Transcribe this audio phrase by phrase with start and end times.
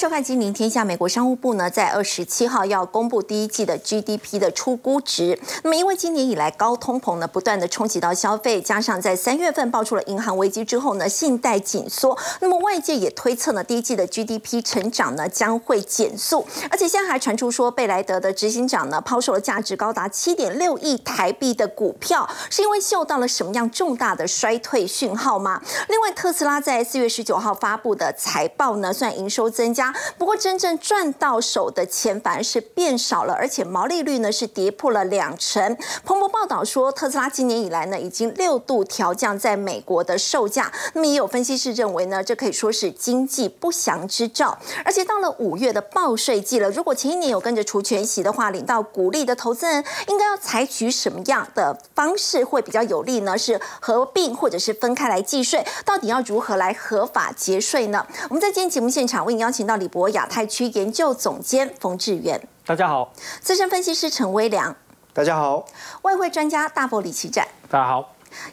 [0.00, 0.80] 收看《金陵天下》。
[0.86, 5.38] 美国商务部呢，在二十七号要公布第一季的 GDP 的初估值。
[5.62, 12.16] 那么，因为今年以来高通膨呢，不断的冲击到消费，加上在三月份爆出了银行危机之后呢，信贷紧缩。
[12.40, 16.46] 那么，外界也推测呢，第一季的 GDP 成长呢将会减速。
[16.70, 25.60] 而且，现在还传出说，贝莱德的执行长呢，抛售了价值高达七点六亿台币的股票，是因为嗅到了什么样重大的衰退讯号吗？
[25.90, 29.89] 另外，特斯拉在四月十九号发布的财报呢，算营收增加。
[30.18, 35.76] 不过，真正赚到手的钱反而是变少了，而且毛利率呢是跌破了两成。
[36.04, 40.70] 彭博报道说，特斯拉今年以来呢已经六度调降在美国的售价。
[40.94, 44.58] 那么，也有分析师认为呢，这可以说是经济不祥之兆。
[44.84, 53.36] 而且到了五月的报税季了，如果前一年有跟着除权息的话，领到股利的投资人应该要采取什么样的方式会比较有利呢？
[53.36, 55.64] 是合并或者是分开来计税？
[55.84, 58.06] 到底要如何来合法节税呢？
[58.28, 64.74] 我们在今天节目现场为你邀请李博亚太区研究总监冯志远，大家好；资深分析师陈威良，
[65.12, 65.64] 大家好；
[66.02, 68.04] 外汇专家大伯李奇展，大家好；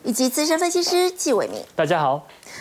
[0.04, 2.18] 以及资深分析师纪伟明，大家好。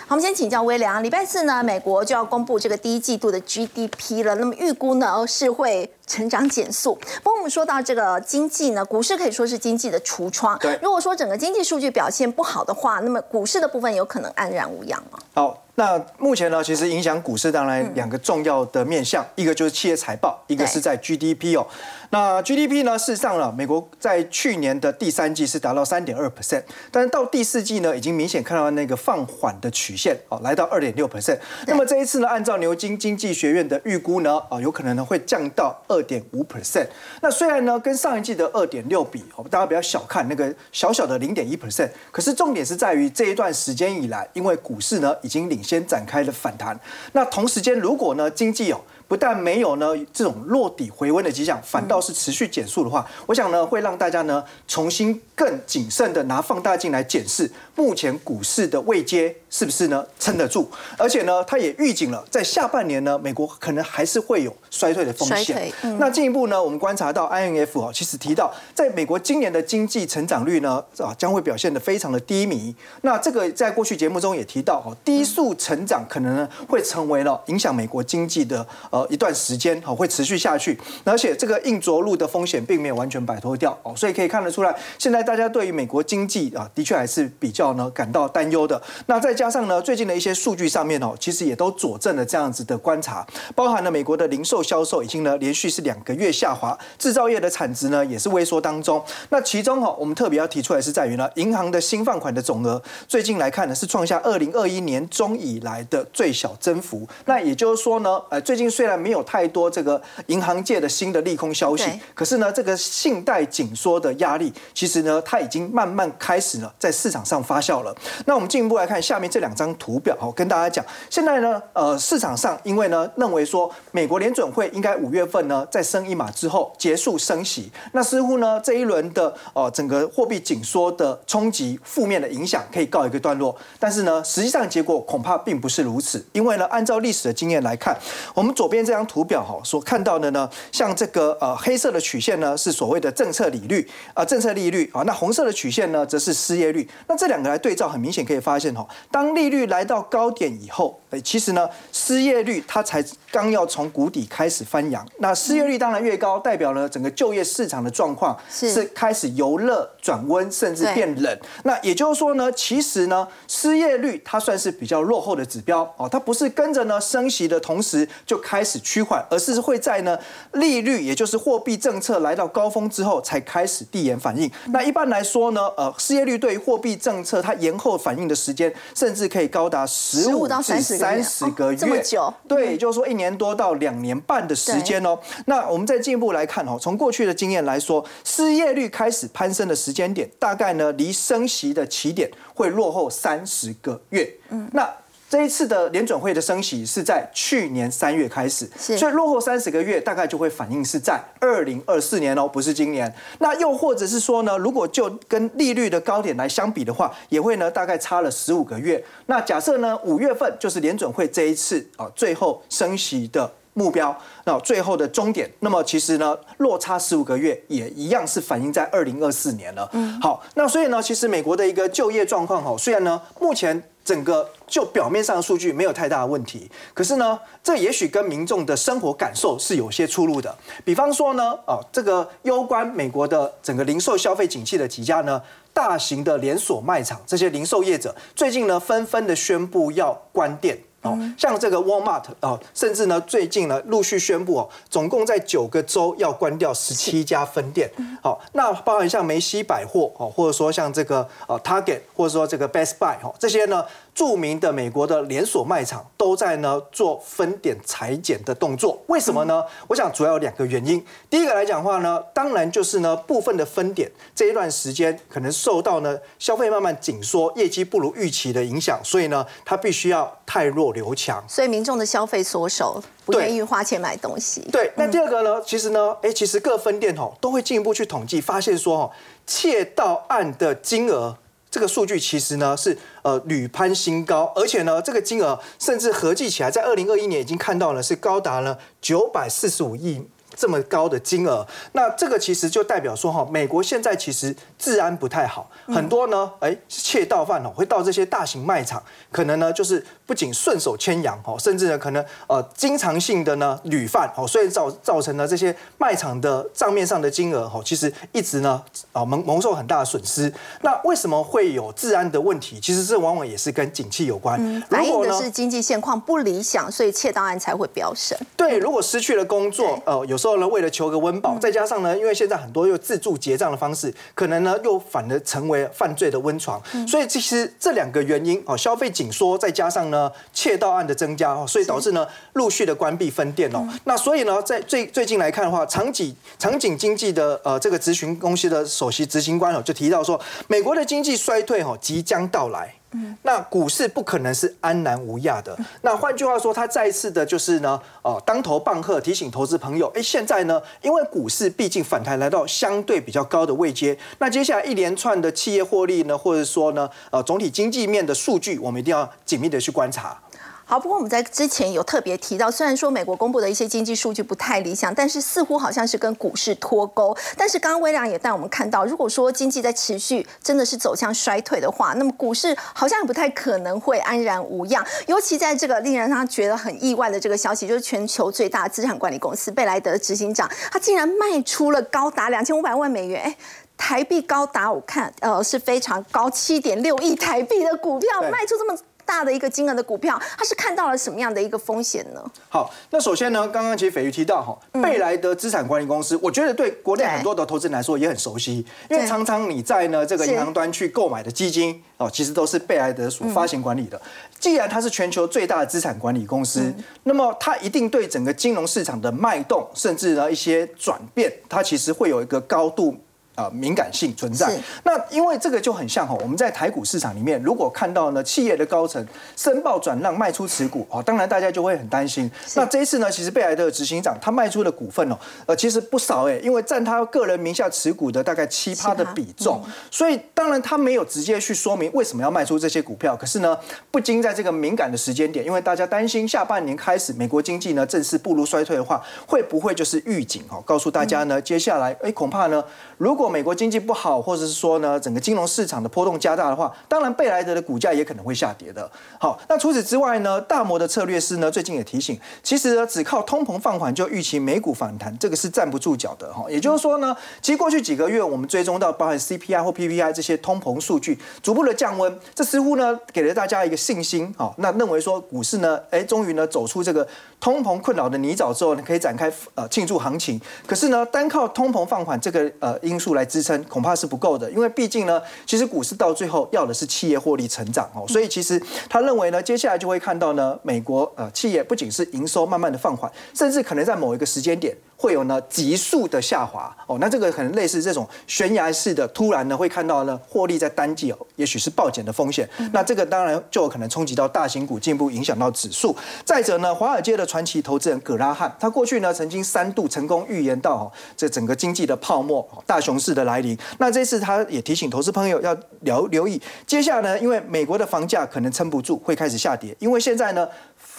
[0.09, 1.03] 好，我们先请教威良。
[1.03, 4.35] 礼拜四呢，美国就要公布这个第一季度的 GDP 了。
[4.37, 6.95] 那么预估呢是会成长减速。
[7.23, 10.59] 不过我们说到这个经济呢，股市可以说是经济的橱窗。
[10.59, 15.19] 对，如果说整个经济数据表现不好的话，那么股市的部分有可能安然无恙吗？
[15.35, 15.63] 好。
[15.79, 21.67] 那目前呢，其实影响股市当然两个重要的面向，一个就是企业财报，一个是在 GDP 哦。
[22.09, 31.37] 那 GDP 呢，事实上呢，美国在去年的第三季是达到三点二 percent，但是到第四季呢，已经明显看到那个放缓的曲线哦，来到二点六 percent。
[31.67, 36.87] 那么这一次呢，按照牛津经济学院的预估呢，啊，有可能呢会降到二点五 percent。
[37.21, 45.61] 那虽然呢跟上一季的二点六比，哦，大家不要小看那个小小的零点一 percent，可是重点是在于这一段时间以来，因为股市呢已经领。
[45.67, 46.79] 先展开了反弹，
[47.13, 48.81] 那同时间如果呢经济哦。
[49.09, 65.71] 不但没有呢这种落底回温的迹象，反倒是持续减速的话，我想呢会让大家呢重新更谨慎的拿放大镜来检视目前股市的位阶是不是呢撑得住，而且呢它也预警了在下半年呢美国可能还是会有衰退的风险。
[65.99, 72.75] 那进一步呢我们观察到 INF 哦其实提到在美国今年的经济成长率呢啊将会表现得非常的低迷。
[73.03, 78.67] 那这个在过去节目中也提到哦低速成长可能呢会成为了影响美国经济的。
[78.91, 88.81] 呃，一段时间好会持续下去，而且这个硬着陆的风险并没有完全摆脱掉哦，所以可以看得出来，现在大家对于美国经济啊，的确还是比较呢感到担忧的。
[89.07, 99.05] 那再加上呢，最近的一些数据上面哦，其实也都佐证了这样子的观察，包含了美国的零售销售已经呢连续是两个月下滑，制造业的产值呢也是萎缩当中。
[99.31, 107.07] 那其中哈，我们特别要提出来是在于呢，银行的新放款的总额，最近来看呢是创下二零二一年中以来的最小增幅。
[107.25, 111.85] 那也就是说呢，呃，最近虽然没有太多这个银行界的新的利空消息，
[112.15, 117.95] 可是呢，这个信贷紧缩的压力，其实呢，它已经慢慢开始了在市场上发酵了。
[118.25, 133.55] 那我们进一步来看下面这两张图表，哦，跟大家讲，现在呢，呃，市场上因为呢，认为说美国联准会应该五月份呢再升一码之后结束升息，那似乎呢这一轮的呃整个货币紧缩的冲击负面的影响可以告一个段落。
[133.79, 137.95] 但是呢，实际上结果恐怕并不是如此，因为呢，按照历史的经验来看，
[138.33, 138.87] 我们左边。
[138.87, 143.85] 这张图表哈所看到的呢，像这个呃黑色的曲线呢是所谓的政策利率
[144.15, 146.87] 啊政策利率啊，那红色的曲线呢则是失业率。
[147.09, 155.03] 那这两个来对照，很明显可以发现哈，当利率来到高点以后，哎，其实呢失业率它才刚要从谷底开始翻扬。
[155.21, 161.39] 那失业率当然越高，代表呢整个就业市场的状况是开始由热转温，甚至变冷。
[161.65, 168.67] 那也就是说呢，其实呢失业率它算是比较落后的指标哦，它不是跟着呢升息的同时就开。
[168.67, 170.19] 始趋缓，而是会在呢
[170.55, 174.51] 利率，也就是货币政策来到高峰之后才开始递延反应。
[174.71, 180.83] 那一般来说呢，呃，失业率对于货币政策它延后反应的时间，甚至可以高达十五到三
[181.23, 182.33] 十个月，这么久？
[182.49, 185.19] 对，也就是说一年多到两年半的时间哦。
[185.45, 194.27] 那我们再进一步来看哦，从过去的经验来说，失业率开始攀升的时间点，大概呢离升息的起点会落后三十个月。
[194.49, 194.89] 嗯，那。
[195.37, 203.15] 这一次的联准会的升息是在去年三月开始，所以落后三十个月，大概就会反映是在二零二四年哦，不是今年。
[203.39, 209.05] 那又或者是说呢，如果就跟利率的高点来相比的话，也会呢大概差了十五个月。
[209.27, 219.87] 那假设呢五月份就是联准会这一次啊最后升息的目标，那最后的终点，那么其实呢落差十五个月也一样是反映在二零二四年了。
[219.93, 223.83] 嗯，好，那所以呢，其实美国的一个就业状况哈，虽然呢目前。
[224.07, 230.57] 整个就表面上的数据没有太大的问题，可是呢，这也许跟民众的生活感受是有些出入的。
[230.85, 235.43] 比方说呢，哦，这个攸关美国的整个零售消费景气的几家呢，
[235.75, 240.79] 大型的连锁卖场，这些零售业者最近呢，纷纷的宣布要关店。
[241.03, 247.91] 哦，像这个 Walmart 哦，甚至呢，最近呢，陆续宣布哦，总共在九个州要关掉十七家分店。
[248.23, 253.85] 好，那包含像梅西百货哦，或者说像这个呃 Target，或者说这个 Best Buy 哦，这些呢。
[254.17, 259.63] 著名的美国的连锁卖场都在呢做分点裁减的动作，为什么呢？
[259.87, 261.05] 我想主要有两个原因。
[261.29, 274.63] 第一个来讲话呢，当然就是呢部分的分点这一段时间可能受到呢消费慢慢紧缩、业绩不如预期的影响，所以呢它必须要太弱留强，所以民众的消费缩手，不愿意花钱买东西。
[274.73, 279.13] 对，那第二个呢，其实呢，哎，其实各分店哦都会进一步去统计，发现说哦
[279.47, 281.37] 窃盗案的金额。
[281.77, 290.27] 这个数据其实呢是呃屡攀新高，而且呢这个金额甚至合计起来，在二零二一年已经看到了是高达了九百四十五亿。
[290.57, 308.83] 这么高的金额，那这个其实就代表说哈，美国现在其实治安不太好，很多呢，哎，窃盗犯哦会到这些大型卖场，可能呢就是不仅顺手牵羊哦，甚至呢可能呃经常性的呢屡犯哦，所以造造成了这些卖场的账面上的金额哦，其实一直呢
[309.13, 310.53] 啊蒙蒙受很大的损失。
[310.81, 312.81] 那为什么会有治安的问题？
[312.81, 314.57] 其实这往往也是跟景气有关，
[314.89, 318.39] 反映的是经济现况不理想，所以窃盗案才会飙升。
[318.57, 326.81] 对，如果失去了工作，呃，有时候呢，为了求个温饱，再加上呢，因为现在很多又自助结账的方式，可能呢又反而成为犯罪的温床。
[327.09, 333.89] 所以其实这两个原因哦，消费紧缩，再加上呢窃盗案的增加哦，所以导致呢陆续的关闭分店哦。
[334.05, 342.95] 那所以呢，在最最近来看的话，长景长景经济的呃这个咨询公司的首席执行官哦就提到说，美国的经济衰退哦即将到来。
[343.43, 345.77] 那股市不可能是安然无恙的。
[346.03, 360.39] 那换句话说，他再一次的就是呢，呃，当头棒喝，提醒投资朋友，哎，现在呢，因为股市毕竟反弹来到相对比较高的位阶，那接下来一连串的企业获利呢，或者说呢，呃，总体经济面的数据，我们一定要紧密的去观察。
[360.89, 367.37] 好，不过我们在之前有特别提到，虽然说美国公布的一些经济数据不太理想，但是似乎好像是跟股市脱钩。
[367.57, 375.05] 但是刚刚微良也带我们看到，如果说经济在持续真的是走向衰退的话，那么股市好像也不太可能会安然无恙。
[375.27, 383.57] 尤其在这个令人他觉得很意外的这个消息，就是全球最大资产管理公司贝莱德执行长，他竟然卖出了高达两千五百万美元，哎，
[383.97, 388.97] 台币高达我看呃是非常高，七点六亿台币的股票卖出这么。
[389.27, 392.43] 大的一个金额的股票，他是看到了什么样的一个风险呢？
[392.71, 404.19] 好，那首先呢，刚刚其实斐瑜提到哈，贝莱德资产管理公司，我觉得对国内很多的投资人来说也很熟悉，因为常常你在呢这个银行端去购买的基金哦，其实都是贝莱德所发行管理的。
[404.61, 406.95] 既然它是全球最大的资产管理公司，
[407.25, 413.17] 那么它一定对整个金融市场的脉动，甚至呢一些转变，它其实会有一个高度。
[413.57, 414.79] 啊，敏感性存在。
[415.03, 419.27] 那因为这个就很像哈，我们在台股市场里面，如果看到呢企业的高层
[419.57, 422.49] 申报转让卖出持股，哦，当然大家就会很担心。
[422.75, 429.83] 那这一次呢，其实贝莱德执行长他卖出的股份哦，呃，其实不少哎，因为占他个人名下持股的大概七趴的比重。
[430.11, 433.35] 所以当然他没有直接去说明为什么要卖出这些股票。
[433.35, 433.77] 可是呢，
[434.11, 442.85] 不禁在这个敏感的时间点，因为大家担心下半年开始美国经济呢正式步入衰退的话，会不会就是预警哦，告诉大家呢，接下来哎恐怕呢，
[443.19, 449.11] 如果美国经济不好，或者是说呢，整个金融市场的波动加大的话，当然贝莱德的股价也可能会下跌的。
[449.41, 456.67] 好，那除此之外呢，大摩的策略师呢最近也提醒，其实呢只靠通膨放缓就预期美股反弹，这个是站不住脚的哈。
[456.71, 467.27] 也就是说呢，其实过去几个月我们追踪到包含 CPI 或 PPI 这些通膨数据逐步的降温，这似乎呢给了大家一个信心好，那认为说股市呢，哎，终于呢走出这个
[467.59, 470.61] 通膨困扰的泥沼之后呢，可以展开呃庆祝行情。
[470.87, 473.83] 可是呢，单靠通膨放缓这个呃因素来支撑。
[473.85, 484.97] 恐怕是不够的，因为毕竟呢，其实股市到最后要的是企业获利成长哦，所以其实他认为呢，接下来就会看到呢，美国呃企业不仅是营收慢慢的放缓，甚至可能在某一个时间点。
[485.17, 492.69] 会有呢急速的下滑哦，那这个可能类似这种悬崖式的，突然呢会看到呢获利在单季哦，也许是暴减的风险。
[492.93, 496.15] 那这个当然就有可能冲击到大型股，进一步影响到指数。
[496.45, 503.77] 再者呢，华尔街的传奇投资人葛拉汉，他过去呢曾经三度成功预言到这整个经济的泡沫大熊市的来临。
[503.99, 510.69] 那这次他也提醒投资朋友要留留意，接下来呢，因为美国的房价可能撑不住，会开始下跌，因为现在呢。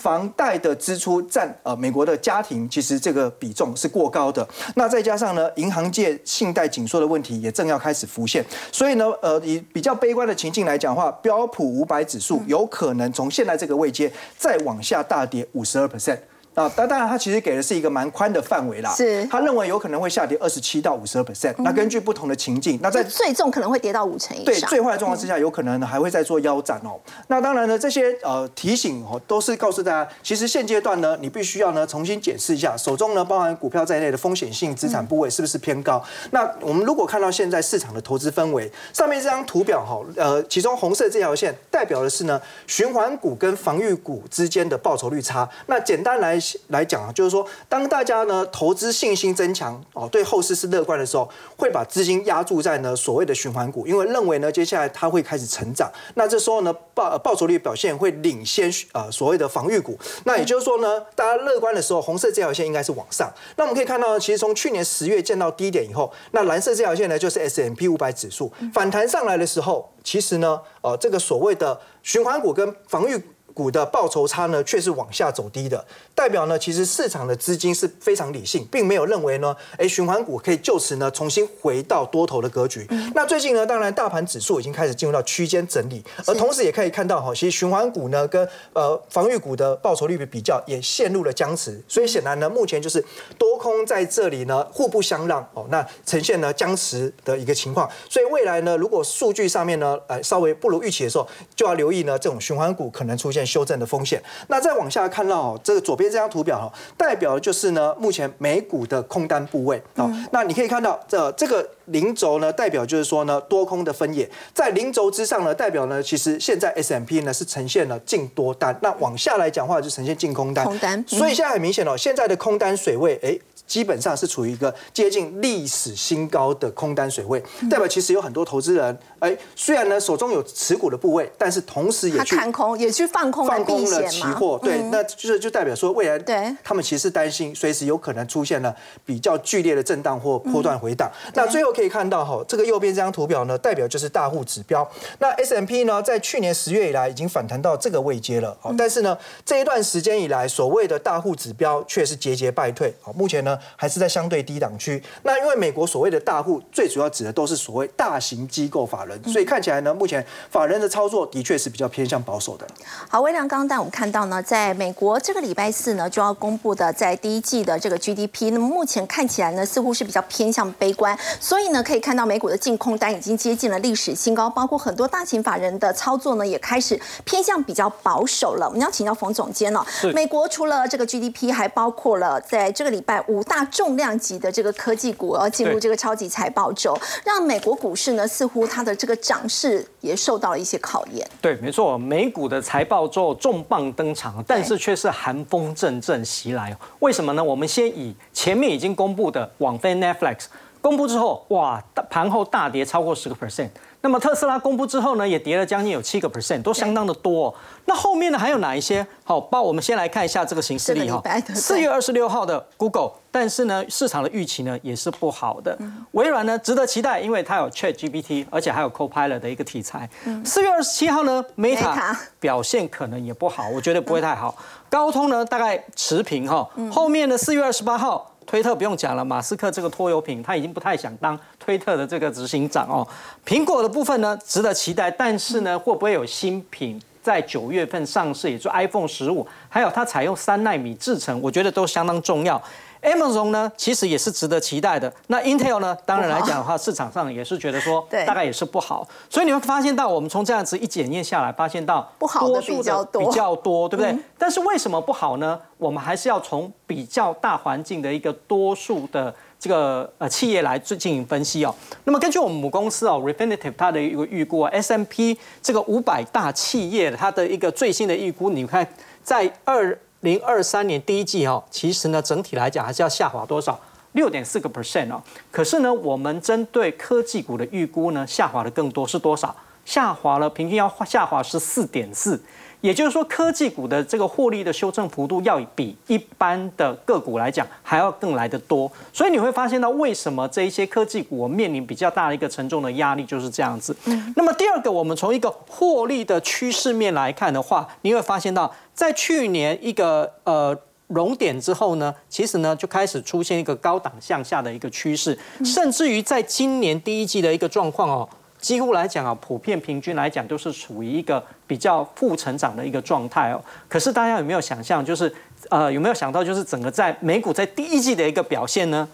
[0.07, 4.47] 房贷的支出占呃美国的家庭其实这个比重是过高的。
[4.75, 8.41] 那再加上呢，银行界信贷紧缩的问题也正要开始浮现。
[8.71, 16.17] 所以呢，呃，以比较悲观的情境来讲的话，标普五百指数有可能从现在这个位阶再往下大跌五十二 percent。
[16.57, 18.91] 啊，那当然，他其实给的是一个蛮宽的范围啦。
[18.91, 21.53] 是，他认为有可能会下跌二十七到五十二 percent。
[21.59, 24.45] 那根据不同的情境，那在最重可能会跌到五成以上。
[24.45, 26.99] 对，最坏的状况之下，有可能还会再做腰斩哦。
[27.27, 36.03] 那当然呢，这些呃提醒哦，都是告诉大家，其实现阶段呢，你必须要呢重新检视一下手中呢包含股票在内的风险性资产部位是不是偏高。
[36.31, 45.47] 那我们如果看到现在市场的投资氛围，上面这张图表哈，呃，其中红色这条线代表的是呢循环股跟防御股之间的报酬率差。
[45.67, 55.91] 那简单来来讲啊，就是说，当大家呢投资信心增强哦，对后市是乐观的时候，会把资金压注在呢所谓的循环股，因为认为呢接下来它会开始成长。
[56.15, 59.97] 那这时候呢报报酬率表现会领先啊所谓的防御股。
[60.25, 63.31] 那也就是说呢，大家乐观的时候，红色这条线应该是往上。
[63.55, 73.21] 那我们可以看到呢，其实从去年十月见到低点以后，那蓝色这条线呢就是 S M P 五百指数反弹上来的时候，其实呢呃这个所谓的循环股跟防御
[73.57, 75.83] 股的报酬差呢却是往下走低的。
[76.13, 82.87] 代表呢，其实市场的资金是非常理性，并没有认为呢，哎，循环股可以就此呢重新回到多头的格局。
[83.15, 93.03] 那最近呢，当然大盘指数已经开始进入到区间整理，而同时也可以看到哈，其实循环股呢跟呃防御股的报酬率的比较也陷入了僵持，所以显然呢，目前就是
[93.39, 97.89] 多空在这里呢互不相让哦，那呈现呢僵持的一个情况。
[98.07, 104.21] 所以未来呢，如果数据上面呢，呃稍微不如预期的时候，就要留意呢这种循环股可能出现修正的风险。
[104.47, 106.07] 那再往下看到哦，这个左边。
[106.07, 110.09] 这张图表哈，代表的就是呢，目前美股的空单部位啊。
[110.31, 114.29] 那你可以看到，这这个零轴呢，代表就是说呢，多空的分野。
[114.53, 118.77] 在零轴之上呢，代表呢，其实现在 S M P 呢是呈现了净多单。
[118.82, 120.63] 那往下来讲话，就呈现净空单。
[120.65, 121.03] 空单。
[121.08, 123.38] 所以现在很明显哦，现在的空单水位，哎。
[123.65, 141.12] 基本上是处于一个接近历史新高的空单水位，代表其实有很多投资人，哎，虽然呢手中有持股的部位，但是同时也去看空，也去放空放空了期货，对，那就是就代表说未来对他们其实担心随时有可能出现了比较剧烈的震荡或波段回档。
[141.34, 144.89] 那最后可以看到哈，这个右边这张图表呢，代表就是大户指标。
[145.19, 149.15] 那 S M P 呢，在去年十月以来已经反弹到这个位阶了，好，但是呢
[149.46, 153.55] 这一段时间以来，所谓的大户指标却是节节败退，好，目前呢。
[153.75, 155.01] 还是在相对低档区。
[155.24, 162.65] 那因为美国所谓的大户，最主要指的都是所谓大型机构法人，所以看起来呢，目前法人的操作的确是比较偏向保守的。
[163.10, 178.65] 好，微良刚带我们看到呢，在美国这个礼拜四呢就要公布的在第一季的这个 GDP，那么目前看起来呢似乎是比较偏向悲观，所以呢可以看到美股的净空单已经接近了历史新高，包括很多大型法人的操作呢也开始偏向比较保守了。
[178.67, 179.81] 我们要请教冯总监哦，
[180.13, 191.27] 美国除了这个 GDP，还包括了在这个礼拜五大重量级的这个科技股要进入这个超级财报周，让美国股市呢似乎它的这个涨势也受到了一些考验。
[191.41, 196.75] 对，没错，美股的财报周重磅登场，但是却是寒风阵阵袭来。
[197.00, 197.43] 为什么呢？
[197.43, 200.45] 我们先以前面已经公布的网飞 Netflix
[200.88, 203.67] 公布之后，哇，盘后大跌超过十个 percent。
[204.00, 207.53] 那么特斯拉公布之后呢，也跌了将近有七个 percent，都相当的多。
[207.84, 209.06] 那后面呢还有哪一些？
[209.25, 211.22] 好，包我们先来看一下这个形势力哈。
[211.53, 215.77] 四月二十六号的 Google，但是呢市场的预期呢也是不好的。
[216.12, 220.10] 微软呢值得期待，因为它有 Chat GPT，而且还有 Copilot 的一个题材。
[220.46, 224.56] 四月二十七号呢，Meta 表现可能也不好，我觉得不会太好。
[224.89, 226.70] 高通呢大概持平哈。
[226.89, 228.32] 后面呢四月二十八号。
[228.47, 233.05] 推特不用讲了，马斯克这个拖油瓶，他已经不太想当推特的这个执行长哦。
[233.45, 238.49] 苹果的部分呢，值得期待，但是呢，会不会有新品在九月份上市？
[238.49, 242.59] 也就 iPhone 十五，还有它采用三纳米制程，我觉得都相当重要。
[243.01, 245.11] Amazon 呢，其实也是值得期待的。
[245.27, 249.07] 那 Intel 呢，当然来讲的话，市场上也是觉得说，大概也是不好。
[249.29, 254.17] 所以你会发现到，我们从这样子一检验下来，发现到不好的比较多，比较多，对不对？
[254.37, 255.59] 但是为什么不好呢？
[255.77, 261.73] 我们还是要从比较大环境的一个多数的这个呃企业来进行分析哦。
[262.05, 268.87] 那么根据我们母公司哦，Refinitiv 它的一个预估，S M P 这个五百大企业它的一个最新的预估，你看
[269.23, 269.97] 在二。
[270.21, 273.79] 零二三年第一季哦，其实呢，整体来讲还是要下滑多少？
[274.13, 275.21] 六点四个 percent 哦。
[275.51, 279.55] 可是呢，我们针对科技股的预估呢，下滑的更多是多少？
[279.86, 282.41] 下滑了，平均要下滑是四点四。
[282.81, 288.91] 也就是说，科技股的这个获利的修正幅度要比一般的个股来讲还要更来得多。
[289.12, 293.96] 所以你会发现到为什么这一些科技股面临比较大的一个沉重的压力就是这样子。
[294.36, 300.77] 那么第二个，我们从一个获利的趋势面来看的话，你会发现到在去年一个呃。
[301.07, 308.27] 熔点之后呢，其实呢就开始出现一个高档向下的一个趋势，甚至于在今年第一季的一个状况哦，
[308.59, 313.63] 几乎来讲啊，普遍平均来讲都是处于一个比较负成长的一个状态哦。
[313.87, 315.33] 可是大家有没有想象，就是
[315.69, 319.07] 呃有没有想到，就是整个在美股在第一季的一个表现呢，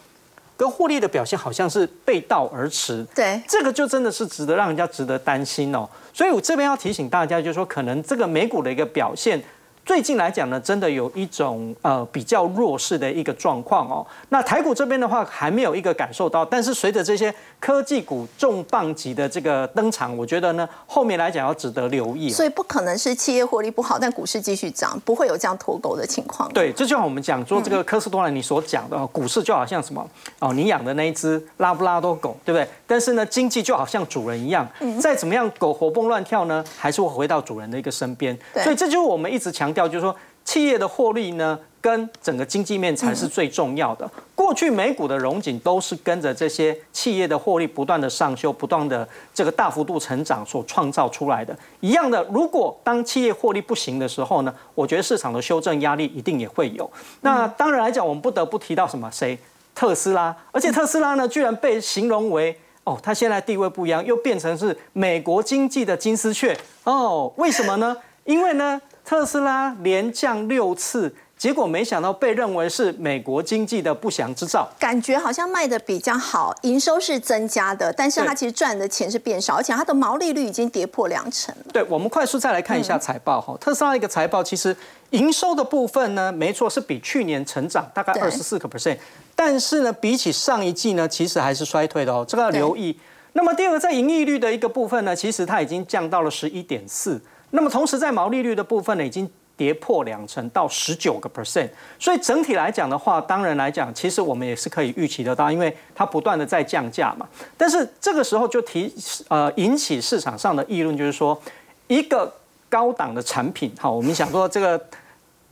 [0.55, 3.05] 跟获利的表现好像是背道而驰。
[3.13, 5.87] 对，这个就真的是值得让人家值得担心哦。
[6.13, 9.41] 所以我这边要提醒大家，就是说可能这个美股的一个表现。
[9.85, 14.05] 最近来讲呢，真的有一种呃比较弱势的一个状况哦。
[14.29, 22.29] 那台股这边的话还没有一个感受到，但是随着这些科技股重磅级的这个登场，我觉得呢后面来讲要值得留意。
[22.29, 26.47] 所以不可能是企业获利不好，但股市继续涨，不会有这样脱钩的情况。
[26.53, 30.07] 对，这就像我们讲说这个科斯多兰你所讲的，股市就好像什么
[30.39, 32.65] 哦，你养的那一只拉布拉多狗，对不对？
[32.87, 34.65] 但是呢，经济就好像主人一样，
[35.01, 38.37] 再怎么样狗活蹦乱跳呢，还是会回到主人的一个身边。
[38.63, 39.72] 所以这就是我们一直强。
[39.73, 40.15] 调就是说，
[40.45, 44.09] 企业的获利呢，跟整个经济面才是最重要的。
[44.35, 51.57] 过去美股的融景都是跟着这些企业的获利不断的上修，不断的这个大幅度成长所创造出来的。
[51.79, 56.89] 一样的，如果当企业获利不行的时候呢，我觉得市场的修正压力一定也会有。
[57.21, 59.09] 那当然来讲，我们不得不提到什么？
[59.11, 59.37] 谁？
[59.73, 60.35] 特斯拉。
[60.51, 67.31] 而且特斯拉呢，居然被形容为哦，它现在地位不一样，又变成是美国经济的金丝雀哦。
[67.37, 67.95] 为什么呢？
[68.25, 68.81] 因为呢？
[69.05, 74.69] 特斯拉连降六次，结果没想到被认为是美国经济的不祥之兆。
[74.79, 81.65] 感觉好像卖的比较好，营收是增加的，但是它其实赚的钱是变少，而且它的毛利率已经跌破两成了。
[81.73, 83.57] 对，我们快速再来看一下财报哈。
[83.59, 84.75] 特斯拉一个财报，其实
[85.09, 88.97] 营收的部分呢，没错是比去年成长大概二十四个 percent，
[89.35, 92.97] 但是呢，比起上一季呢，其实还是衰退的哦，这个要留意。
[93.33, 97.21] 那么第二个，在盈利率的一个部分呢，其实它已经降到了十一点四。
[97.55, 101.69] 那么同时，在毛利率的部分呢，已经跌破两成到十九个 percent，
[101.99, 107.27] 所以整体来讲的话，当然来讲，其实我们也是可以预期得到，因为它不断的在降价嘛。
[107.55, 108.91] 但是这个时候就提
[109.27, 111.39] 呃引起市场上的议论，就是说
[111.85, 112.33] 一个
[112.67, 114.83] 高档的产品，哈，我们想说这个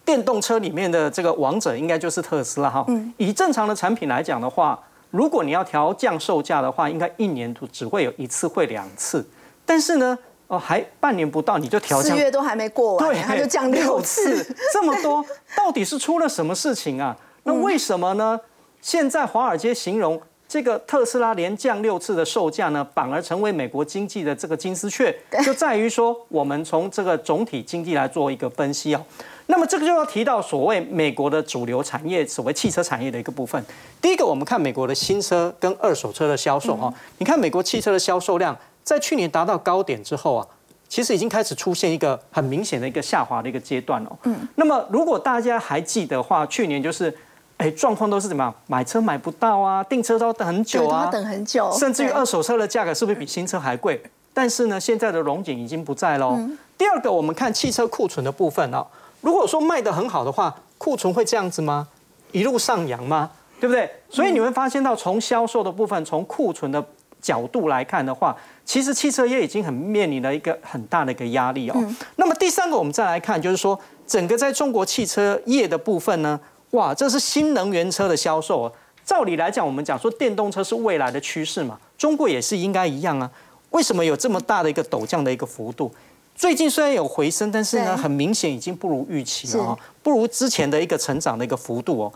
[0.03, 2.83] 电动车里面的这个王者应该就是特斯拉哈。
[3.17, 4.79] 以正常的产品来讲的话，
[5.11, 9.23] 如果你要调降售价的话，应该一年只会有一次会两次，
[9.63, 10.17] 但是呢。
[10.51, 17.15] 哦，还半年不到你就调降，四月都还没过完，对，他就降六次，这么多，到底是出了什么事情啊？
[17.43, 18.37] 那为什么呢？
[18.81, 29.01] 现在华尔街形容这个特斯拉连降六次的售价呢，反而成为美国经济的这个金丝雀，就在于说，我们从这个总体经济来做一个分析哦。
[29.45, 33.63] 那么这个就要提到所谓美国的主流产业，所谓汽车产业的一个部分。
[34.01, 38.53] 第一个，我们看美国的新车跟二手车的销售哈，你看美国汽车的销售量。
[38.83, 40.47] 在去年达到高点之后啊，
[40.89, 44.17] 其实已经开始出现一个很明显的一个下滑的一个阶段哦。
[44.23, 44.47] 嗯。
[44.55, 47.15] 那么如果大家还记得话，去年就是，
[47.57, 48.53] 哎，状况都是怎么样？
[48.67, 51.71] 买车买不到啊，订车都要等很久啊，等很久。
[51.71, 54.01] 甚至于二手车的价格是不是比新车还贵？
[54.33, 56.39] 但是呢，现在的龙井已经不在喽。
[56.77, 58.87] 第二个，我们看汽车库存的部分哦。
[59.21, 61.87] 如果说卖得很好的话，库存会这样子吗？
[62.31, 63.29] 一路上扬吗？
[63.59, 63.87] 对不对？
[64.09, 66.83] 所以你会发现到从销售的部分，从库存的
[67.21, 68.35] 角度来看的话。
[68.63, 71.93] 其实汽车业已经很面临了一个很大的一个压力哦。
[72.15, 78.71] 那么第三个，我们再来看，就是说整个在中国汽车业的部分呢，哇，这是新能源车的销售。
[79.03, 83.29] 照理来讲，我们讲说电动车是未来的趋势嘛，中国也是应该一样啊。
[83.71, 85.91] 为什么有这么大的一个陡降的一个幅度？
[86.33, 92.13] 最近虽然有回升，但是呢，很明显已经不如预期了，不如之前的一个成长的一个幅度哦。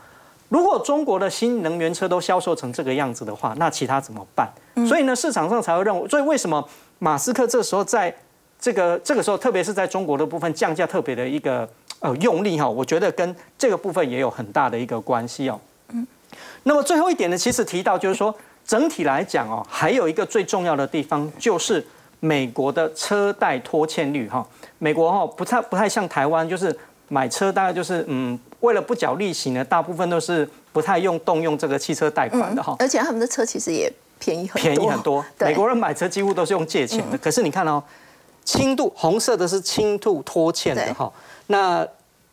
[0.55, 4.49] 如果中国的新能源车都销售成这个样子的话，那其他怎么办？
[4.87, 6.65] 所以呢，市场上才会认为，所以为什么
[6.97, 8.15] 马斯克这时候在
[8.57, 11.67] 这个这个时候，特别是在中国的部分降价特别的一个
[11.99, 15.59] 呃用力哈，我觉得跟这个部分也有很大的一个关系哦。
[15.89, 16.07] 嗯。
[16.63, 18.33] 那么最后一点呢，其实提到就是说，
[18.65, 21.85] 整体来讲哦，还有一个最重要的地方就是
[22.21, 24.47] 美国的车贷拖欠率哈。
[24.79, 26.73] 美国哈不太不太像台湾，就是
[27.09, 28.39] 买车大概就是嗯。
[28.61, 32.75] 为了不缴利息呢，大部分都是不太用动用这个汽车贷款的哈。
[32.79, 34.61] 而且他们的车其实也便宜很多。
[34.61, 35.25] 便宜很多。
[35.39, 37.17] 美国人买车几乎都是用借钱的。
[37.17, 37.83] 可是你看哦，
[38.43, 41.11] 轻度红色的是轻度拖欠的哈，
[41.47, 41.87] 那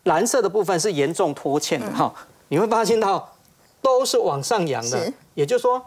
[0.05, 2.13] 蓝色的部分是严重拖欠的哈。
[2.49, 3.33] 你会发现到
[3.81, 5.83] 都是往上扬的，也就是说，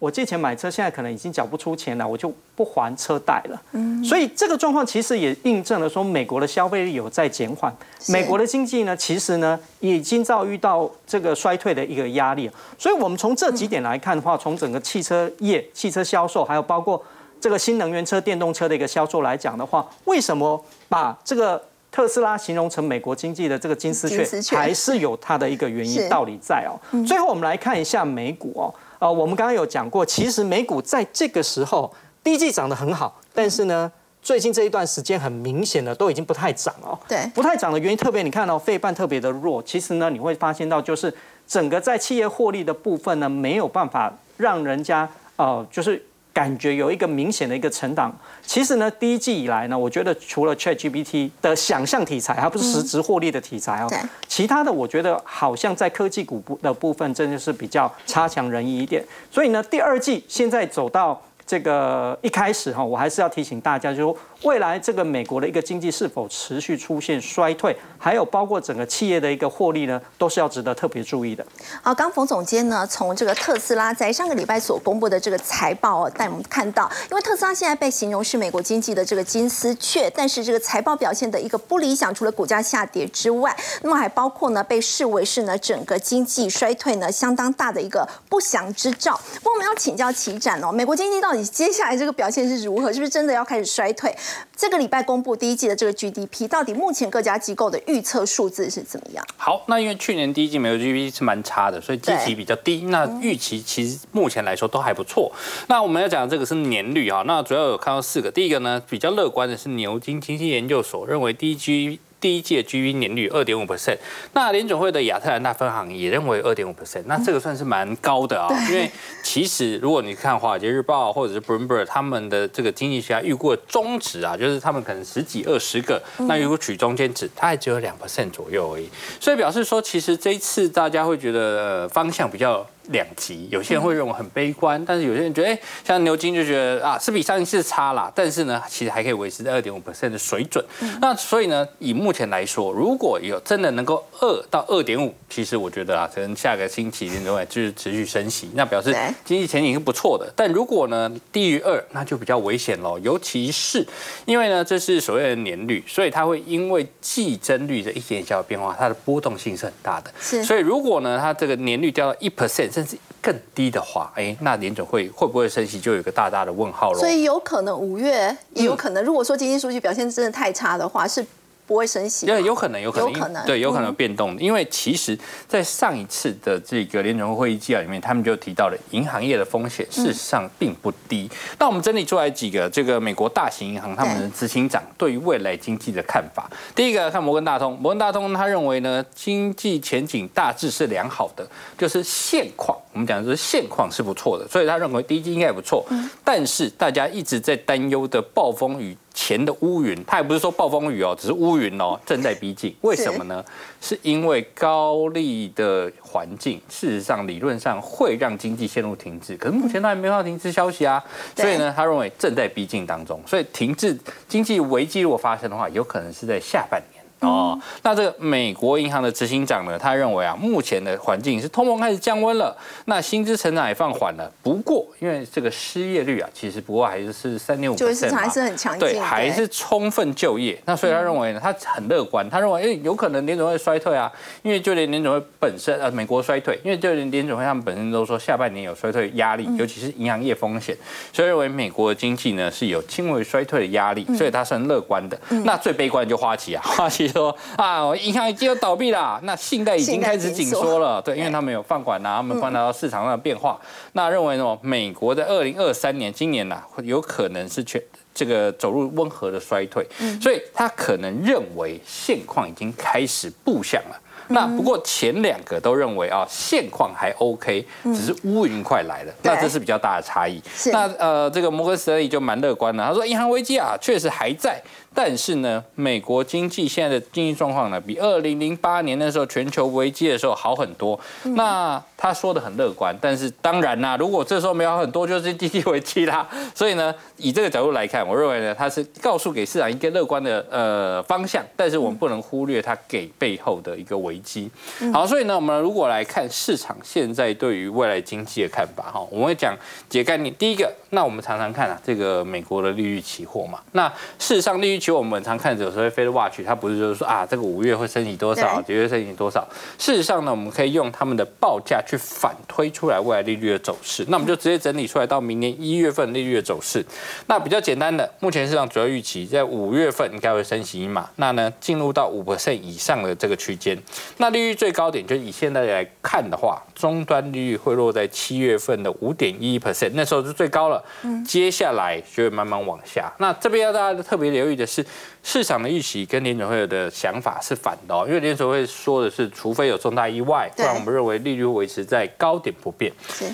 [0.00, 3.62] 我借钱买车，现在可能已经缴不出钱了，我就不还车贷了。
[3.72, 7.70] 嗯，所以这个状况其实也印证了说，美国的消费力有在减缓，
[8.08, 12.50] 美国的经济呢，其实呢已经遭遇到这个衰退的一个压力。
[12.78, 17.02] 所以，我们从这几点来看的话，从整个汽车业、汽车销售，还有包括
[17.38, 26.80] 这个新能源车、电动车的一个销售来讲的话，为什么把这个特斯拉形容成美国经济的这个金丝雀，还是有它的一个原因道理在哦。
[27.06, 28.72] 最后，我们来看一下美股哦。
[29.00, 33.90] 呃，我们刚刚有讲过，其实美股在这个时候第一季涨得很好，但是呢，
[34.22, 36.96] 最近这一段时间很明显的都已经不太涨哦。
[37.08, 41.12] 对，不太涨的原因，特别你看到费半特别的弱，其实呢，你会发现到就是
[41.46, 46.06] 整个在企业获利的部分呢，没有办法让人家呃，就是。
[46.32, 48.14] 感觉有一个明显的一个成长。
[48.42, 53.90] 其实呢，第一季以来呢，我觉得除了 ChatGPT 的想象题材，还不是实质获利的题材哦。
[54.26, 59.04] 其他的我觉得好像在科技股部的部分，真的是比较差强人意一点。
[59.30, 64.16] 所以呢，第二季现在走到这个一开始哈，我还是要提醒大家，就说。
[64.42, 71.44] 未来这个美国的一个经济是否持续出现衰退，还有包括整个企业的一个获利呢，都是要值得特别注意的。
[71.82, 89.20] 好，刚冯总监呢，从这个特斯拉在上个礼拜所公布的这个财报哦，带我们看到，因为特斯拉现在被形容是美国经济的这个金丝雀，但是这个财报表现的一个不理想，除了股价下跌之外，那么还包括呢，被视为是呢整个经济衰退呢相当大的一个不祥之兆。
[89.34, 92.90] 不过我们要请教齐展哦，美国经济到底接下来这个表现是如何？
[92.90, 94.16] 是不是真的要开始衰退？
[94.56, 99.24] 这个礼拜公布第一季的这个 GDP，到底目前各家机构的预测数字是怎么样？
[99.36, 102.82] 好，那因为去年第一季美国 GDP 是蛮差的，所以基期比较低。
[102.82, 105.32] 那预期其实目前来说都还不错。
[105.68, 108.30] 那我们要讲这个是年率啊，那主要有看到四个。
[108.30, 111.98] 第一个呢，比较乐观的是牛津经济研究所认为第一季。
[112.20, 113.96] 第一届 GDP 年率二点五 percent，
[114.34, 118.48] 那联总会的亚特兰大分行也认为二点五 percent，那这个算是蛮高的啊。
[118.68, 118.90] 因为
[119.22, 128.88] 其实如果你看华尔街日报或者是 Bloomberg 他们的这个经济学家预估的中值啊，就是他们可能十几二十个，那如果取中间值，它还只有两 percent 左右而已。
[129.18, 132.66] 所以表示说，其实这一次大家会觉得方向比较。
[132.90, 140.64] 两极，有些人会认为很悲观，但是有些人觉得，哎，像牛津就觉得啊，是比上一次差啦，但是呢，其实还可以维持在二点五 percent 的水准。
[141.00, 150.32] 那所以呢，以目前来说，如果有真的能够二到二点五，其实我觉得啊，可能下个星期之外就是持续升息，那表示经济前景是不错的。
[150.34, 153.86] 但如果呢低于二，那就比较危险喽，尤其是
[154.24, 160.10] 因为呢，这是所谓的年率，所以它会因为季增率的一点小变化，它的波动性是很大的。
[160.20, 162.79] 是，所以如果呢，它这个年率掉到一 percent。
[162.80, 166.98] 甚至更低的话，哎，那联准会会不会升息，就有一个大大的问号了。
[166.98, 171.24] 所以有可能五月也有可能，如果说经济数据表现真的太差的话，是。
[171.70, 174.36] 不会升息，对，有可能，有可能，对，有可能变动。
[174.40, 181.30] 因为其实，在上一次的这个联准会会议纪要里面，他们就提到了银行业的风险，事实上并不低。
[181.60, 186.50] 那我们整理出来几个这个美国大型银行他们的执行长对于未来经济的看法。
[186.74, 195.86] 第一个看摩根大通，摩根大通他认为呢，经济前景大致是良好的，就是现况，我们讲的是现况是不错的，所以他认为第一季应该也不错。
[196.24, 198.96] 但是大家一直在担忧的暴风雨。
[199.12, 202.74] 前的乌云，它也不是说暴风雨哦，只是乌云哦，正在逼近。
[202.82, 203.44] 为什么呢？
[203.80, 211.02] 是因为高利的环境，事实上理论上会让经济陷入停滞，可是目前它还没有停滞消息啊。
[211.36, 213.98] 所以呢，他认为正在逼近当中，所以停滞
[214.28, 216.99] 经济危机如果发生的话，有可能是在下半年。
[217.20, 219.78] 哦，那这个美国银行的执行长呢？
[219.78, 222.56] 他认为啊，目前的环境是通膨开始降温了，
[222.86, 224.32] 那薪资成长也放缓了。
[224.42, 230.58] 不过，因为这个失业率啊，其实不过还是是三点五，就业市场还是很强劲，对，还是充分就业。
[230.64, 234.10] 那所以他认为呢，他很乐观，他认为哎，有可能联总会衰退啊，
[234.42, 240.74] 因为就连联总会本身呃，美国衰退，因为就连联总会他们本身都说下半年有衰退压力，尤其是银行业风险，
[241.12, 245.20] 所以认为美国的经济呢是有轻微衰退的压力，所以他是很乐观的。
[245.44, 247.09] 那最悲观就花旗啊， 花旗。
[247.10, 253.58] 说啊，银行已经有倒闭啦，那信贷已经开始紧缩了，对，因为他们有放管呐，他们观察到市场上的变化，
[253.92, 257.82] 那认为呢，美国在二零二三年今年呐，有可能是全
[258.14, 259.86] 这个走入温和的衰退，
[260.20, 264.00] 所以他可能认为现况已经开始步向了。
[264.32, 270.40] 那不过前两个都认为啊，现况还 OK，只是乌云快来了，那这是比较大的差异。
[270.66, 274.62] 那呃，这个摩根斯丹利就蛮乐观的，他说银行危机啊，确实还在。
[274.94, 280.98] 但是呢，美国经济现在的经济状况呢，比二零零八年那时候全球危机的时候好很多。
[281.22, 286.28] 那他说的很乐观，但是当然啦，如果这时候没有很多，就是经济危机啦。
[286.54, 294.50] 所以呢，以这个角度来看，我认为呢，他是告诉给市场一个乐观的呃方向，但是我们不能忽略他给背后的一个危机。
[294.92, 299.54] 好，所以呢，我们如果来看市场现在对于未来经济的看法哈，我们会讲
[299.88, 300.34] 几个概念。
[300.34, 303.86] 第一个，那我们常常看啊，这个美国的利率期货嘛，那
[304.18, 309.46] 事实上利率期货我们常看有时候 Fed Watch，它不是就是说啊，这个五月会升息多少，九月升息多少。
[309.78, 311.78] 事实上呢，我们可以用他们的报价。
[311.90, 316.84] 去反推出来未来利率的走势，那我们就直接整理出来到明年一月份利率的走势。
[317.26, 323.76] 那比较简单的，目前市场主要预期在五月份应该会升息一码，那呢进入到五 percent 以上的这个区间。
[324.18, 330.80] 那利率最高点就以现在来看的话，终端利率会落在七月份的五点一 percent，那时候是最高了。
[331.26, 333.12] 接下来就会慢慢往下。
[333.18, 334.86] 那这边要大家特别留意的是。
[335.22, 342.90] 市场的预期跟联准会的想法是反的哦，因为联准会说的是，除非有重大意外，不然我们认为利率维持在高点不变。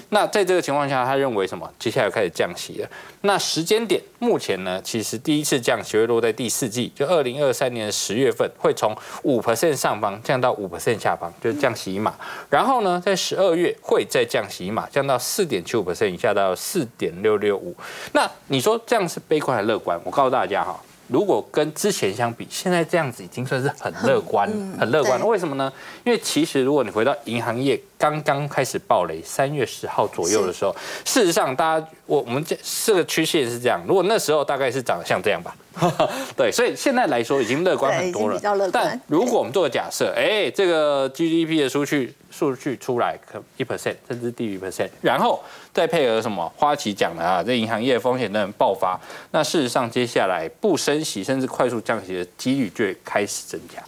[0.08, 1.72] 那在这个情况下，他认为什么？
[1.78, 2.88] 接下来开始降息了。
[3.20, 12.12] 那时间点目前呢，其实第一次降息会落在第四季，就二零二三年的十月份，会从五 percent 上方降到五 percent 下方，就是降息一码。
[12.50, 17.76] 然后呢，在十二月会再降息一码，降到四点七五 percent 以下到四点六六五。
[18.12, 19.96] 那你说这样是悲观还是乐观？
[20.02, 20.76] 我告诉大家哈。
[21.08, 25.24] 如果跟之前相比，现在这样子已经算是很乐观、很乐观了。
[25.24, 25.72] 为什么呢？
[26.04, 33.82] 因为其实如果你回到银行业刚刚开始暴雷，三月十号左右的时候，事实上大家我我们这这个曲线是这样。
[33.86, 35.56] 如果那时候大概是长得像这样吧，
[36.36, 38.40] 对，所以现在来说已经乐观很多了。
[38.72, 45.42] 但如果我们做个假设，哎，这个 GDP 的数据数据出来可一 percent 甚至低于 percent，然后。
[45.76, 46.50] 再配合什么？
[46.56, 48.98] 花旗讲的啊，这银行业风险的爆发。
[49.30, 53.82] 那事实上，接下来不升息甚至快速降息的几率就会开始增加。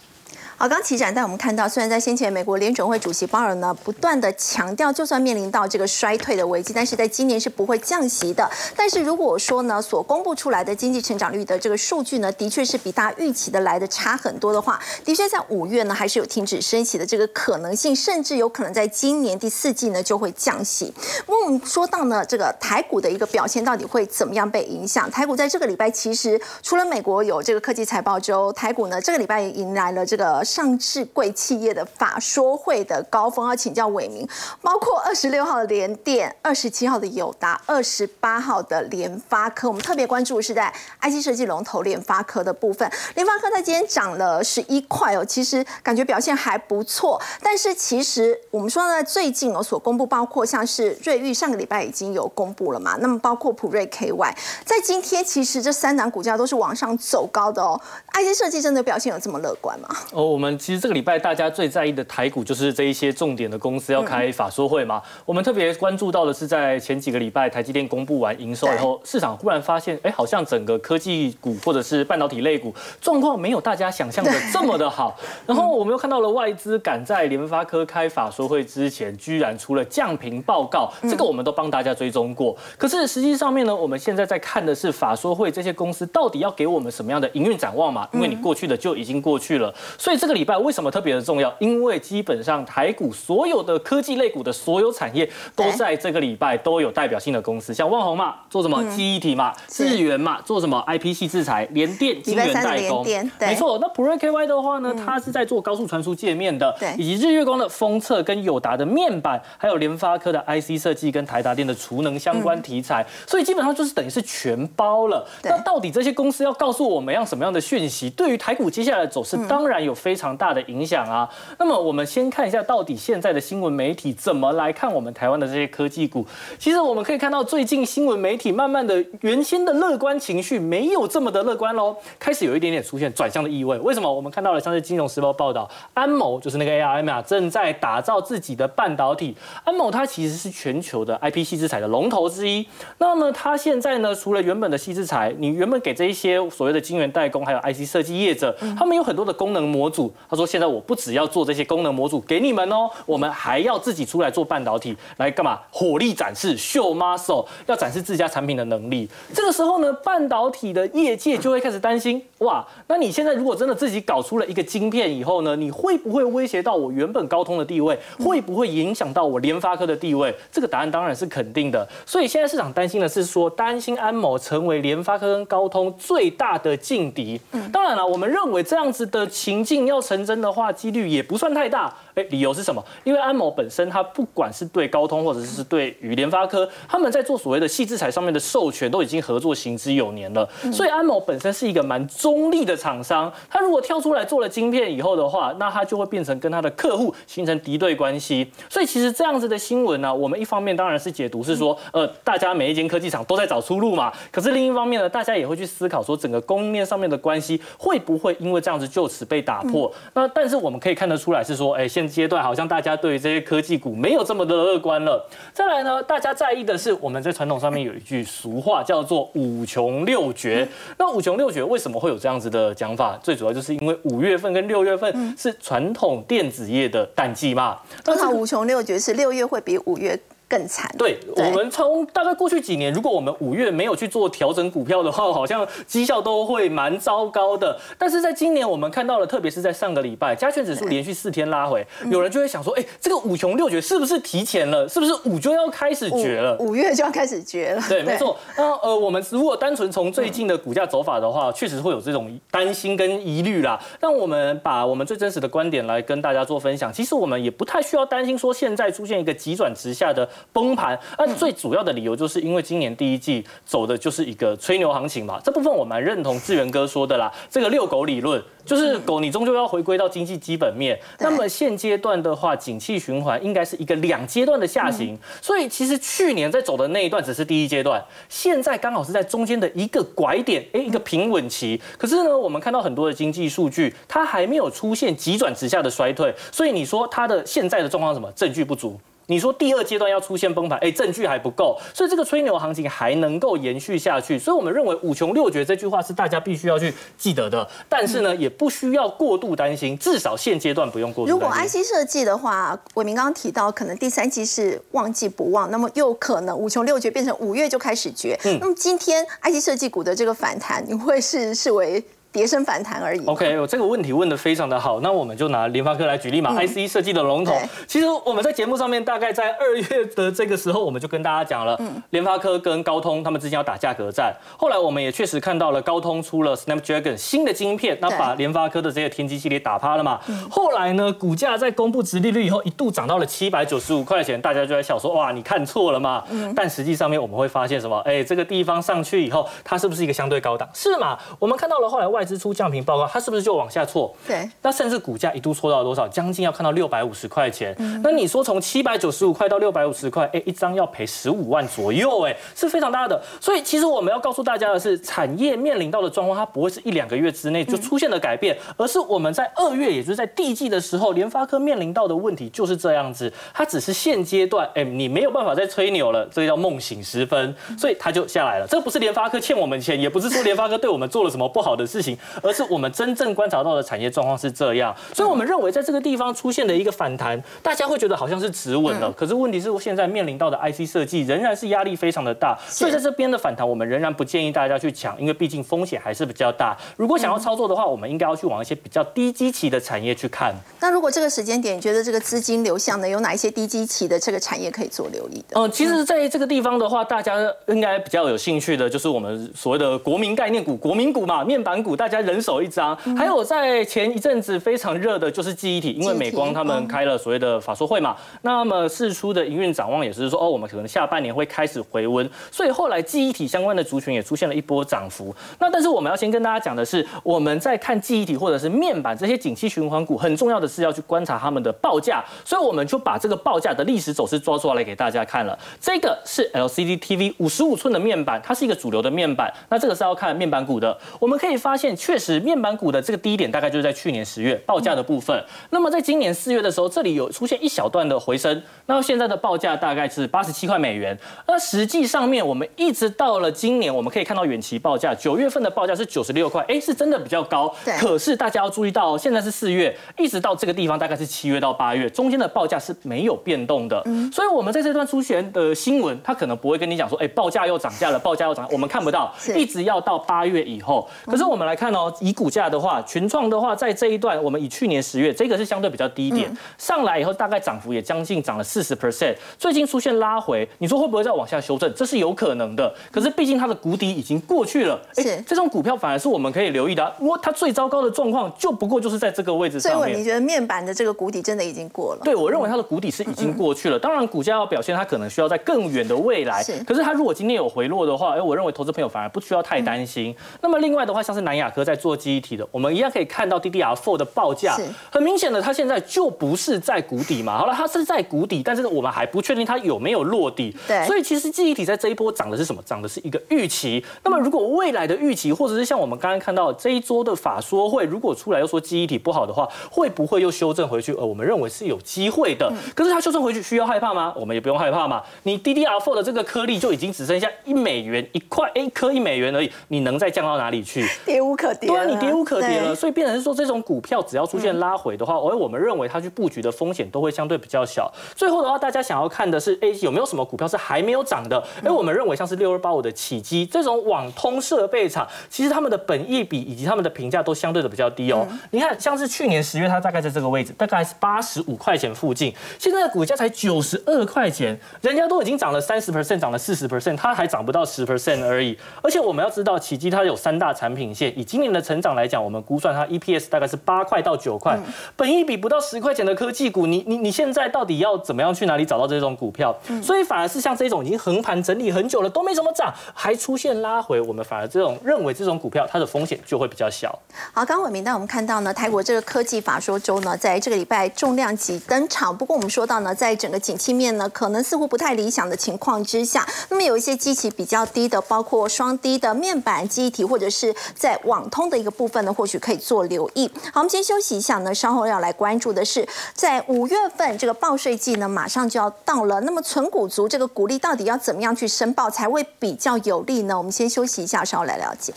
[0.61, 8.45] 好，刚齐展带我们看到，虽然在先前美国联准会主席鲍尔呢不断的强调，就算面临到这个衰退的危机，但是在今年是不会降息的。
[8.75, 20.93] 但是如果说呢，所公布出来的经济成长率的这个数据呢，的确是比大家预期的来的差很多的话，的确在五月呢还是有停止升息的这个可能性，甚至有可能在今年第四季呢就会降息。
[21.25, 25.09] 那我们说到呢，这个台股的一个表现到底会怎么样被影响？
[25.09, 30.43] 台股在这个礼拜其实除了美国有这个科技财报之后，台股呢这个礼拜也迎来了这个。
[30.49, 34.27] 上市贵企业的法说会的高峰，要请教伟明，
[34.63, 39.67] 包括二十六号的联电、二十七号的友达、二十八号的联发科。
[39.67, 42.91] 我们特别关注是在 IC 设计龙头联发科的部分。
[43.13, 47.21] 联发科在今天涨了十一块哦，其实感觉表现还不错。
[47.43, 54.33] 但是其实我们说呢，最近哦所公布，包括像是瑞昱上个礼拜已经有公布了嘛，那么包括普瑞 KY，
[54.65, 57.79] 在今天其实这三档股价都是往上走高的哦。
[58.13, 59.89] IC 设计真的表现有这么乐观吗？
[60.13, 60.38] 哦。
[60.39, 65.01] 我们其实这个礼拜大家最在意的台股就是这一些重点的公司要开法说会嘛。
[65.25, 75.19] 我们特别关注到的是在前几个礼拜台积电公布完营收以后，市场忽然发现，哎，好像整个科技股或者是半导体类股状况没有大家想象的这么的好。
[75.45, 82.55] 然后我们又看到了外资赶在联发科开法说会之前，居然出了降频报告，这个我们都帮大家追踪过。
[82.77, 88.07] 可是实际上面呢，我们现在在看的是法说会这些公司到底要给我们什么样的营运展望嘛？
[88.13, 90.28] 因为你过去的就已经过去了，所以这。
[90.29, 91.51] 这个礼拜为什么特别的重要？
[91.57, 103.03] 因为基本上台股所有的科技类股的所有产业都在这个礼拜都有代表性的公司，像万宏嘛，做什么记忆体嘛，智源嘛，做什么 IP 系制裁，联电晶圆代工，
[103.39, 103.79] 没错。
[103.81, 115.27] 那普瑞 KY 的话呢，它是在做高速传输界面的，以及日月光的封测跟友达的面板，还有联发科的 IC 设计跟台达电的储能相关题材，所以基本上就是等于是全包了。
[115.41, 118.11] 那到底这些公司要告诉我们要什么样的讯息？
[118.11, 120.18] 对于台股接下来的走势，当然有非。
[120.19, 121.29] 非常大的影响啊！
[121.57, 126.27] 那么我们先看一下，到底现在的新闻媒体怎么来看我们台湾的这些科技股？
[126.57, 133.77] 其实我们可以看到，最近新闻媒体慢慢的原先的乐观情绪没有这么的乐观喽，开始有一点点出现转向的意味。
[133.77, 134.13] 为什么？
[134.13, 139.33] 我们看到了像是《金融时报》报道，安某就是那个 ARM 啊，正在打造自己的半导体。
[139.63, 142.67] 安某它其实是全球的 IP 细制材的龙头之一。
[142.97, 149.98] 那么它现在呢，除了原本的细制材，你原本给这一些所谓的晶圆代工还有 IC 设计业者，他们有很多的功能模组。
[150.29, 155.59] 他说现在我不只要做这些功能模组给你们哦，我们还要自己出来做半导体，来干嘛？
[155.71, 159.09] 火力展示秀 muscle，要展示自家产品的能力。
[159.33, 167.99] 这个时候呢，半导体的业界就会开始担心，哇，那你现在如果真的自己搞出了一个晶片以后呢，你会不会威胁到我原本高通的地位？
[168.17, 170.33] 会不会影响到我联发科的地位？
[170.51, 171.85] 这个答案当然是肯定的。
[172.05, 177.39] 所以现在市场担心的是说，担心安某成为联发科跟高通最大的劲敌。
[177.73, 181.93] 当然了，我们认为这样子的情境要成真的话，几率也不算太大。
[182.19, 182.83] 哎，理由是什么？
[183.05, 190.47] 因为安某本身它不管是对高通或者是对于联发科，他们在做所谓的细制材上面的授权都已经合作行之有年了。
[190.73, 198.51] 所以安某本身是一个蛮中立的厂商，他如果跳出来做了晶片以后的话，那他就会变成跟他的客户形成敌对关系。
[198.69, 204.11] 所以其实这样子的新闻呢，我们一方面当然是解读是说，呃，大家每一间科技厂都在找出路嘛。
[204.31, 209.91] 可是另一方面呢，大家也会去思考说，整个供应链上面的关系会不会因为这样子就此被打破？
[210.13, 215.29] 那但是我们可以看得出来是说，哎，现阶段好像大家对于这些科技股没有这么的乐观了。
[215.53, 220.67] 再来呢，大家在意的是我们在传统上面有一句俗话叫做五穷六绝。
[220.97, 223.17] 那五穷六绝为什么会有这样子的讲法？
[223.21, 227.77] 最主要就是因为五月份跟六月份是传统电子业的淡季嘛。
[228.03, 230.19] 通常五穷六绝是六月会比五月。
[230.49, 230.93] 更惨。
[230.97, 237.79] 对我们从大概过去几年，如果我们五月没有去做调整股票的话，好像绩效都会蛮糟糕的。
[237.97, 244.89] 但是在今年，我们看到了，特别是在上个礼拜，加权指数连续四天拉回，有人就会想说，哎，这个五穷六绝是不是提前了？
[244.89, 246.57] 是不是五就要开始绝了？
[246.59, 247.83] 五月就要开始绝了？
[247.87, 248.35] 对，没错。
[248.57, 253.79] 那呃，我们如果单纯从最近的股价走法的话，确实会有这种担心跟疑虑啦。
[253.99, 260.27] 但我们把我们最真实的观点来跟大家做分享，其实我们也不太需要担心说现在出现一个急转直下的。
[260.51, 281.81] 崩盘，那最主要的理由就是因为今年第一季走的就是一个吹牛行情嘛，这部分我蛮认同志源哥说的啦，这个遛狗理论就是狗你终究要回归到经济基本面，那么现阶段的话，景气循环应该是一个两阶段的下行，所以其实去年在走的那一段只是第一阶段，现在刚好是在中间的一个拐点，哎，一个平稳期。
[281.97, 288.31] 可是呢，我们看到很多的经济数据，它还没有出现急转直下的衰退，所以你说它的现在的状况什么？
[288.33, 288.99] 证据不足。
[289.29, 294.39] 你说第二阶段要出现崩盘，哎，证据还不够，所以这个吹牛行情还能够延续下去。
[294.39, 301.31] 所以我们认为五穷六绝这句话是大家必须要去记得的，但是呢，也不需要过度担心，至少现阶段不用过度。
[301.31, 308.35] 如果 IC 设计的话，伟明刚刚提到，可能第三季是旺季不旺，那么又可能五穷六绝变成五月就开始绝。
[308.45, 312.03] 嗯，那么今天 IC 设计股的这个反弹，你会是视为？
[312.31, 313.25] 跌升反弹而已。
[313.25, 317.53] OK，我这个问题问的非常的好，那我们就拿联发科来举例嘛，IC 设计的龙头。
[317.87, 321.79] 其实我们在节目上面大概在二月的这个时候，我们就跟大家讲了，
[322.11, 324.31] 联发科跟高通他们之间要打价格战。
[324.55, 330.19] 后来我们也确实看到了高通出了 Snapdragon 新的晶片，那把联发科的这些天玑系列打趴了嘛。
[330.51, 336.23] 后来呢，股价在公布直利率以后，一度涨到了七百九十五块钱，大家就在笑说，哇，你看错了嘛。
[336.55, 337.97] 但实际上面我们会发现什么？
[338.05, 340.69] 哎，这个地方上去以后，它是不是一个相对高档？
[340.75, 341.17] 是嘛？
[341.39, 342.18] 我们看到了后来外。
[342.19, 344.13] 外资出降频报告，它是不是就往下挫？
[344.27, 346.05] 对，那甚至股价一度挫到多少？
[346.05, 347.73] 将近要看到六百五十块钱。
[348.03, 353.21] 那你说从七百九十五块到六百五十块，哎，一张要赔十五万左右，哎，是非常大的。
[353.39, 363.31] 所以其实我们要告诉大家的是，产业面临到的状况，它不会是一两个月之内就出现了改变，而是我们在二月，也就是在第季的时候，联发科面临到的问题就是这样子。
[363.53, 368.67] 它只是现阶段，哎，你没有办法再吹牛了，这个叫梦醒时分，所以它就下来了。
[368.69, 372.08] 这不是联发科欠我们钱，也不是说联发科对我们做了什么不好的事情。
[372.41, 379.11] 而是我们真正观察到的产业状况是这样，所以我们认为在这个地方出现的一个反弹，大家会觉得好像是止稳了。
[379.11, 386.77] 可是问题是，现在面临到的 IC 设计仍然是压力非常的大，所以在这边的反弹，我们仍然不建议大家去抢，因为毕竟风险还是比较大。
[386.95, 390.53] 如果想要操作的话，我们应该要去往一些比较低基期的产业去看。
[390.79, 395.59] 那如果这个时间点，你觉得这个资金流向呢，有哪一些低基期的这个产业可以做留意的？
[395.59, 397.35] 嗯，其实在这个地方的话，大家
[397.67, 402.39] 应该比较有兴趣的，就是我们所谓的国民概念股、国民股嘛，面板股，大家人。
[402.39, 415.35] 手一张，还有在前一阵子非常热的就是记忆体，因为美光他们开了所谓的法说会嘛，那么释出的营运展望也是说，哦，我们可能下半年会开始回温，所以后来记忆体相关的族群也出现了一波涨幅。
[415.59, 425.59] 那但是我们要先跟大家讲的是，我们在看记忆体或者是面板这些景气循环股，很重要的是要去观察他们的报价，所以我们就把这个报价的历史走势抓出来给大家看了。
[425.81, 431.88] 这个是 LCD TV 五十五寸的面板，它是一个主流的面板，那这个是要看面板股的，我们可以发现。
[431.89, 435.43] 现确实面板股的这个低点大概就是在去年十月报价的部分。
[435.71, 441.17] 那么在今年四月的时候，这里有出现一小段的回升，那现在的报价大概是八十七块美元。
[441.47, 447.73] 那实际上面我们一直到了今年，我们可以看到远期报价九月份的报价是九十六块，哎，是真的比较高。
[447.83, 447.93] 对。
[447.97, 453.99] 可是大家要注意到，现在是四月，一直到这个地方大概是七月到八月，中间的报价是没有变动的。
[454.05, 454.31] 嗯。
[454.31, 461.09] 所以我们在这段出现的新闻，它可能不会跟你讲说，哎，报价又涨价了，报价又涨，我们看不到，一直要到八月以后。
[461.25, 471.89] 可是我们来看哦，以股价的话，群创的话，在这一段，我们以去年十月，这个是相对比较低点，上来以后大概涨幅也将近涨了四十 percent，最近出现拉回，你说会不会再往下修正？
[471.95, 472.93] 这是有可能的。
[473.09, 477.15] 可是毕竟它的谷底已经过去了，哎这种股票反而是我们可以留意的。
[477.21, 479.99] 我它最糟糕的状况就不过就是在这个位置上面。
[480.01, 482.21] 所以你觉得面板的这个谷底真的已经过了？
[482.25, 483.97] 对，我认为它的谷底是已经过去了。
[483.97, 486.61] 当然，股价要表现，它可能需要在更远的未来。
[486.61, 486.83] 是。
[486.83, 490.35] 可是它如果今天有回落的话，哎，我认为投资朋友反而不需要太担心。
[490.61, 494.77] 那么另外的话，像是南亚科在做记忆体的，我们一样可以看到 DDR4 的报价，
[495.11, 497.57] 很明显的，它现在就不是在谷底嘛。
[497.57, 500.75] 好了，它是在谷底，但是我们还不确定它有没有落底。
[500.87, 501.05] 对。
[501.05, 502.81] 所以其实记忆体在这一波涨的是什么？
[502.85, 504.03] 涨的是一个预期。
[504.23, 511.13] 那么如果未来的预期，或者是像我们刚刚看到这一桌的法说会，如果出来又说记忆体不好的话，会不会又修正回去？
[511.13, 512.71] 呃，我们认为是有机会的。
[512.95, 514.33] 可是它修正回去需要害怕吗？
[514.35, 515.21] 我们也不用害怕嘛。
[515.43, 521.05] 你 DDR4 的这个颗粒就已经只剩下一美元一块一颗一美元而已，你能再降到哪里去？
[521.25, 521.89] 跌无可跌。
[521.89, 522.95] 对啊，你跌无可跌了。
[522.95, 528.11] 所以变成是说，这种股票只要出现拉回的话，而我们认为它去布局的风险都会相对比较小。
[528.35, 531.61] 最后的话，大家想要看的是，哎，有没有什么股票是还没有涨的？
[531.83, 538.47] 哎，我们认为像是六二八五的起基这种网通设备厂，其实他们的本益比以及他们的评价都相对的比较低哦。
[538.71, 548.77] 你看，像是去年十月，它大概在这个位置，大概是八十五块钱附近，现在的股价才九十二块钱，人家都已经涨了三十 percent，涨了四十 percent，它还涨不到十 percent 而已。
[549.01, 554.79] 而且我们要知道，起基它有三大产品线，以今年的成长来讲，我们估算它 EPS 大概是八块到九块，
[555.15, 559.75] 本一比不到十块钱的科技股，你你你现在到底要怎么样去哪里找到这种股票？
[560.03, 567.17] 所以反而是像这种已经横盘整理很久了，都没怎么涨，还出现拉回，我们反而这种认为这种股票它的风险就会比较小。
[567.51, 572.37] 好，刚伟明，那我们看到呢，泰国这个科技法说周呢，在这个礼拜重量级登场。
[572.37, 583.49] 不过我们说到呢，在整个景气面呢，可能似乎不太理想的情况之下，那么有一些基期比较低的，包括双低的面板记忆体，或者是在网通的一个部分呢，或许可以做留意。
[583.71, 589.39] 好，我们先休息一下呢，稍后要来关注的是，在五月份这个报税季呢，马上就要到了。
[589.41, 593.55] 那么存股族这个股利到底要怎么样去申报才会比较有利呢？
[593.55, 595.13] 我们先休息一下，稍后来了解。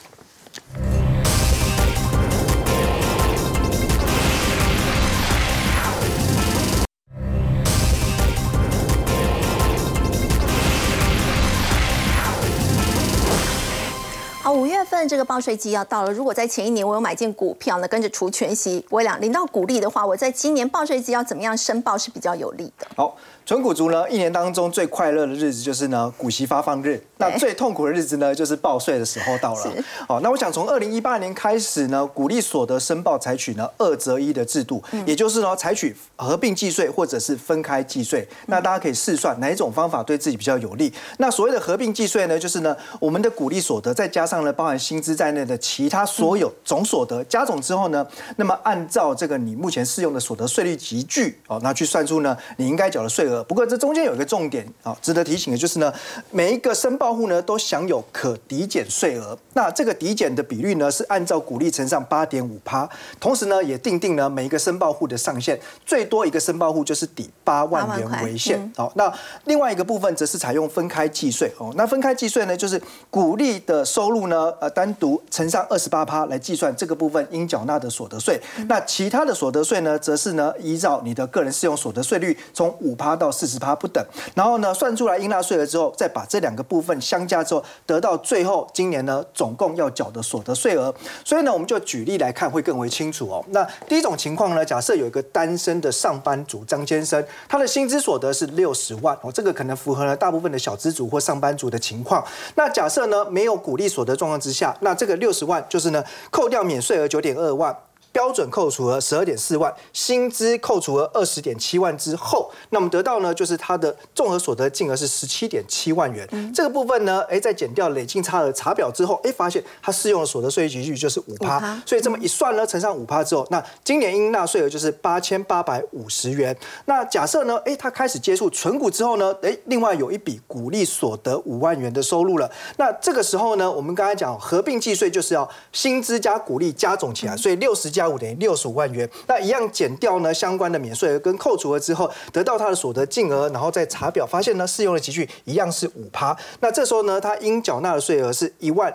[14.44, 16.12] 好，五月份这个报税季要到了。
[16.12, 22.86] 如果在前一年我有买进股票呢，跟着除权息，我两领到股利的话，我在今年报税季要怎么样申报是比较有利的？
[22.96, 23.16] 好。
[23.44, 29.66] 纯股族呢，一年当中最快乐的日子就是呢股息发放日，那最痛苦的日子呢就是报税的时候到了。
[30.06, 38.26] 好，那我想从二零一八年开始呢，股利所得申报采取呢二择一的制度，也就是呢采取合并计税或者是分开计税。
[38.46, 40.92] 那大家可以试算哪一种方法对自己比较有利。
[41.18, 48.06] 那所谓的合并计税呢，就是呢我们的股利所得再加上呢包含薪资在内的其他所有总所得加总之后呢，
[48.36, 53.42] 那么按照这个你目前适用的所得税率集聚哦，那去算出呢你应该缴的税额。
[53.44, 55.92] 不过这中间有一个重点啊，值得提醒的就是呢，
[56.30, 59.38] 每一个申报户呢都享有可抵减税额。
[59.54, 62.88] 那这个抵减的比率呢是按照股利乘上八点五趴，
[63.20, 68.72] 同时呢也定定呢每一个申报户的上限，最多一个申报户就是抵八万元为限。
[68.76, 69.12] 好，那
[69.44, 71.72] 另外一个部分则是采用分开计税哦。
[71.76, 78.40] 那分开计税呢，就是股利的收入呢，呃，单独乘上二十八趴来计算这个部分应缴纳的所得税。
[78.68, 83.12] 那其他的所得税呢，则是呢依照你的个人适用所得税率从五趴。
[83.22, 84.04] 到四十趴不等，
[84.34, 90.92] 然后呢，算出来应纳税额之后，再把这两个部分相加之后，得到最后今年呢总共要缴的所得税额。
[91.22, 93.44] 所以呢，我们就举例来看会更为清楚哦。
[93.50, 102.24] 那第一种情况呢，假设有一个单身的上班族张先生，他的薪资所得是六十万哦，这个可能符合了大部分的小资族或上班族的情况。
[102.54, 107.76] 那假设呢没有鼓励所得状况之下，那这个六十万就是呢扣掉免税额九点二万。
[108.12, 116.28] 标准扣除额十二点四万，薪资扣除额二十点七万之后，那么得到呢就是它的综合所得金额是十七点七万元。
[116.54, 126.56] 这个部分呢，哎，在减掉累进差额查表之后，哎，发现它适用的所得税集聚就是五趴，所以这么一算呢，乘上五趴之后，那今年应纳税额就是八千八百五十元。
[126.84, 132.50] 那假设呢，哎，他开始接触存股之后呢，哎，另外有一笔股利所得五万元的收入了。
[132.76, 139.08] 那这个时候呢，我们刚才讲合并计税就是要薪资加股利加总起来，所以六十加五等于六十五万元。
[139.26, 146.36] 那一样减掉呢相关的免税额跟扣除额之后，得到他的所得净额，然后再查表发现呢适用的集聚一样是五趴。
[146.60, 148.94] 那这时候呢，他应缴纳的税额是一万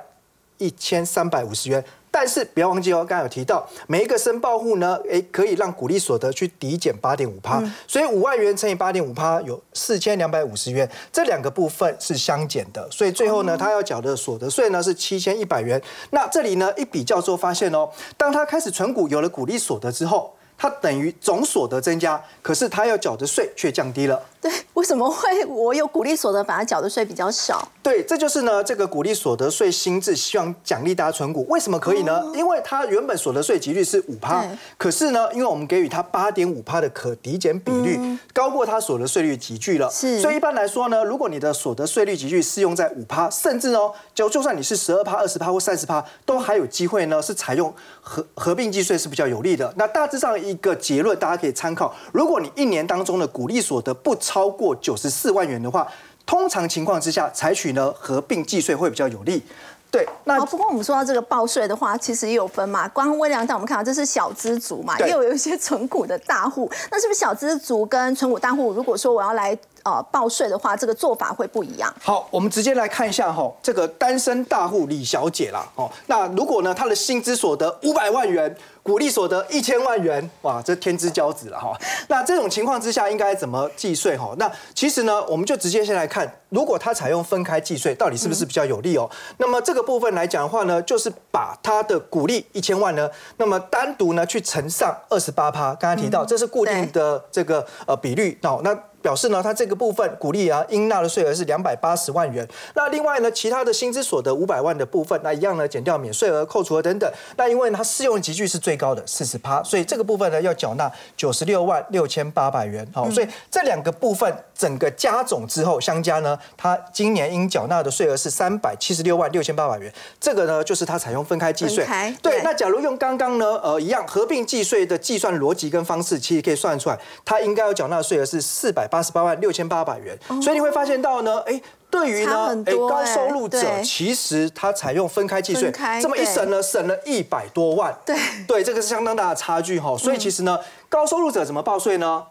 [0.58, 1.84] 一千三百五十元。
[2.20, 15.80] 但是不要忘记哦，刚刚有提到每一个申报户呢，诶，可以让股利所得去抵减八点五趴，所以五万元乘以八点五趴有四千两百五十元，这两个部分是相减的，所以最后呢，他要缴的所得税呢是七千一百元。
[16.10, 17.88] 那这里呢一比较之后发现哦，
[18.18, 20.34] 当他开始存股有了股利所得之后。
[20.58, 24.20] 它等于总所得增加，可是他要缴的税却降低了。
[24.40, 27.68] 对，为什么会我有鼓励所得，反而缴的税比较少？
[27.82, 31.46] 对，这就是呢，这个鼓励所得税新制，希望奖励大家存股。
[31.50, 32.24] 为什么可以呢？
[32.36, 34.46] 因为它原本所得税几率是五趴，
[34.78, 38.00] 可是呢，因为我们给予它八点五趴的可抵减比率，
[38.34, 39.90] 高过它所得税率集聚了。
[39.90, 47.74] 是，所以一般来说呢，如果你的所得税率集聚适用在五趴，甚至哦，就就算你是十二趴、二十趴或三十趴，都还有机会呢，是采用
[48.08, 49.74] 合合并计税是比较有利的。
[49.76, 50.38] 那大致上。
[50.38, 51.92] 一个结论，大家可以参考。
[52.14, 55.88] 如果你一年当中的股利所得不超过九十四万元的话，
[56.28, 59.42] 通常情况之下，采取呢合并计税会比较有利。
[59.90, 62.88] 对，那不过我们说到这个报税的话，其实也有分嘛。
[62.90, 66.70] 光微量，但我们看到这是小资族嘛，又有一些存股的大户。
[66.92, 69.58] 那是不是小资族跟存股大户，如果说我要来
[69.88, 71.94] 呃报税的话，这个做法会不一样？
[72.04, 78.54] 好，我们直接来看一下哈，这个单身大户李小姐啦，哦，那如果呢她的薪资所得五百万元。
[78.88, 81.78] 股利所得一千万元，哇，这天之骄子了哈。
[82.08, 84.34] 那这种情况之下，应该怎么计税哈？
[84.38, 89.10] 那其实呢，我们就直接先来看，如果它采用分开计税，到底是不是比较有利哦？
[89.40, 98.74] 那么这个部分来讲的话呢，就是把它的股利一千万呢，那么单独呢去乘上二十八趴，刚刚提到这是固定的这个呃比率哦，那。
[99.08, 102.46] 表示呢，它这个部分鼓励啊，应纳的税额是两百八十万元。
[102.76, 107.10] 那另外呢，其他的薪资所得五百万的部分，那一样呢，减掉免税额、扣除额等等。
[107.38, 112.86] 那因为它适用集距是最高的四十趴，所以这个部分呢要缴纳九十六万六千八百元。
[112.94, 119.90] 好，所以这两个部分整个加总之后相加呢，它今年应缴纳的税额是三百七十六万六千八百元。
[120.20, 121.88] 这个呢就是它采用分开计税。
[122.22, 128.97] 对，那假如用刚刚呢，呃，一样合并计税的计算逻辑跟方式，其实可以算出来，它应该要缴纳的税额是四百八。
[128.98, 135.72] 八十八万六千八百元，所以你会发现到呢，哎，对于呢，哎，高收入者，其实他采用分开计税，
[136.02, 138.16] 这么一省呢，省了一百多万，对，
[138.48, 139.96] 对，这个是相当大的差距哈。
[139.96, 142.26] 所以其实呢，高收入者怎么报税呢？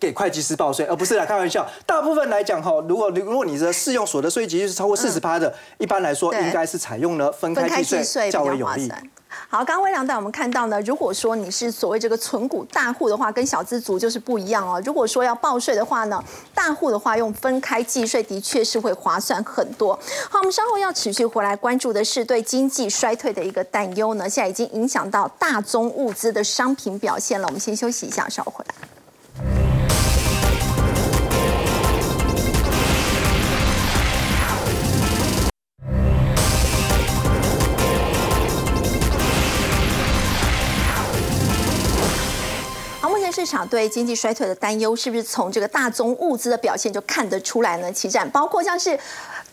[0.00, 1.66] 给会计师报税，而不是来开玩笑。
[1.84, 8.90] 大部分来讲哈，如果如果你的适用所得税级是超过四十八的，一般来说应该是采用了分开计税较为有利。
[9.50, 14.80] 好，刚刚微良带我们看到呢，如果说你是所谓这个存股大户的话，跟小资族就是不一样哦。
[14.84, 16.22] 如果说要报税的话呢，
[16.54, 19.94] 大户的话用分开计税，的确是会划算很多。
[20.30, 27.46] 好，我们稍后要持续回来关注的是对经济衰退的一个担忧呢，现在已经影响到大宗物资的商品表现了。
[27.46, 28.88] 我们先休息一下，稍后回来。
[43.38, 47.92] 市场对经济衰退的担忧，是不是从这个大宗物资的表现就看得出来呢？
[47.92, 48.98] 其展包括像是。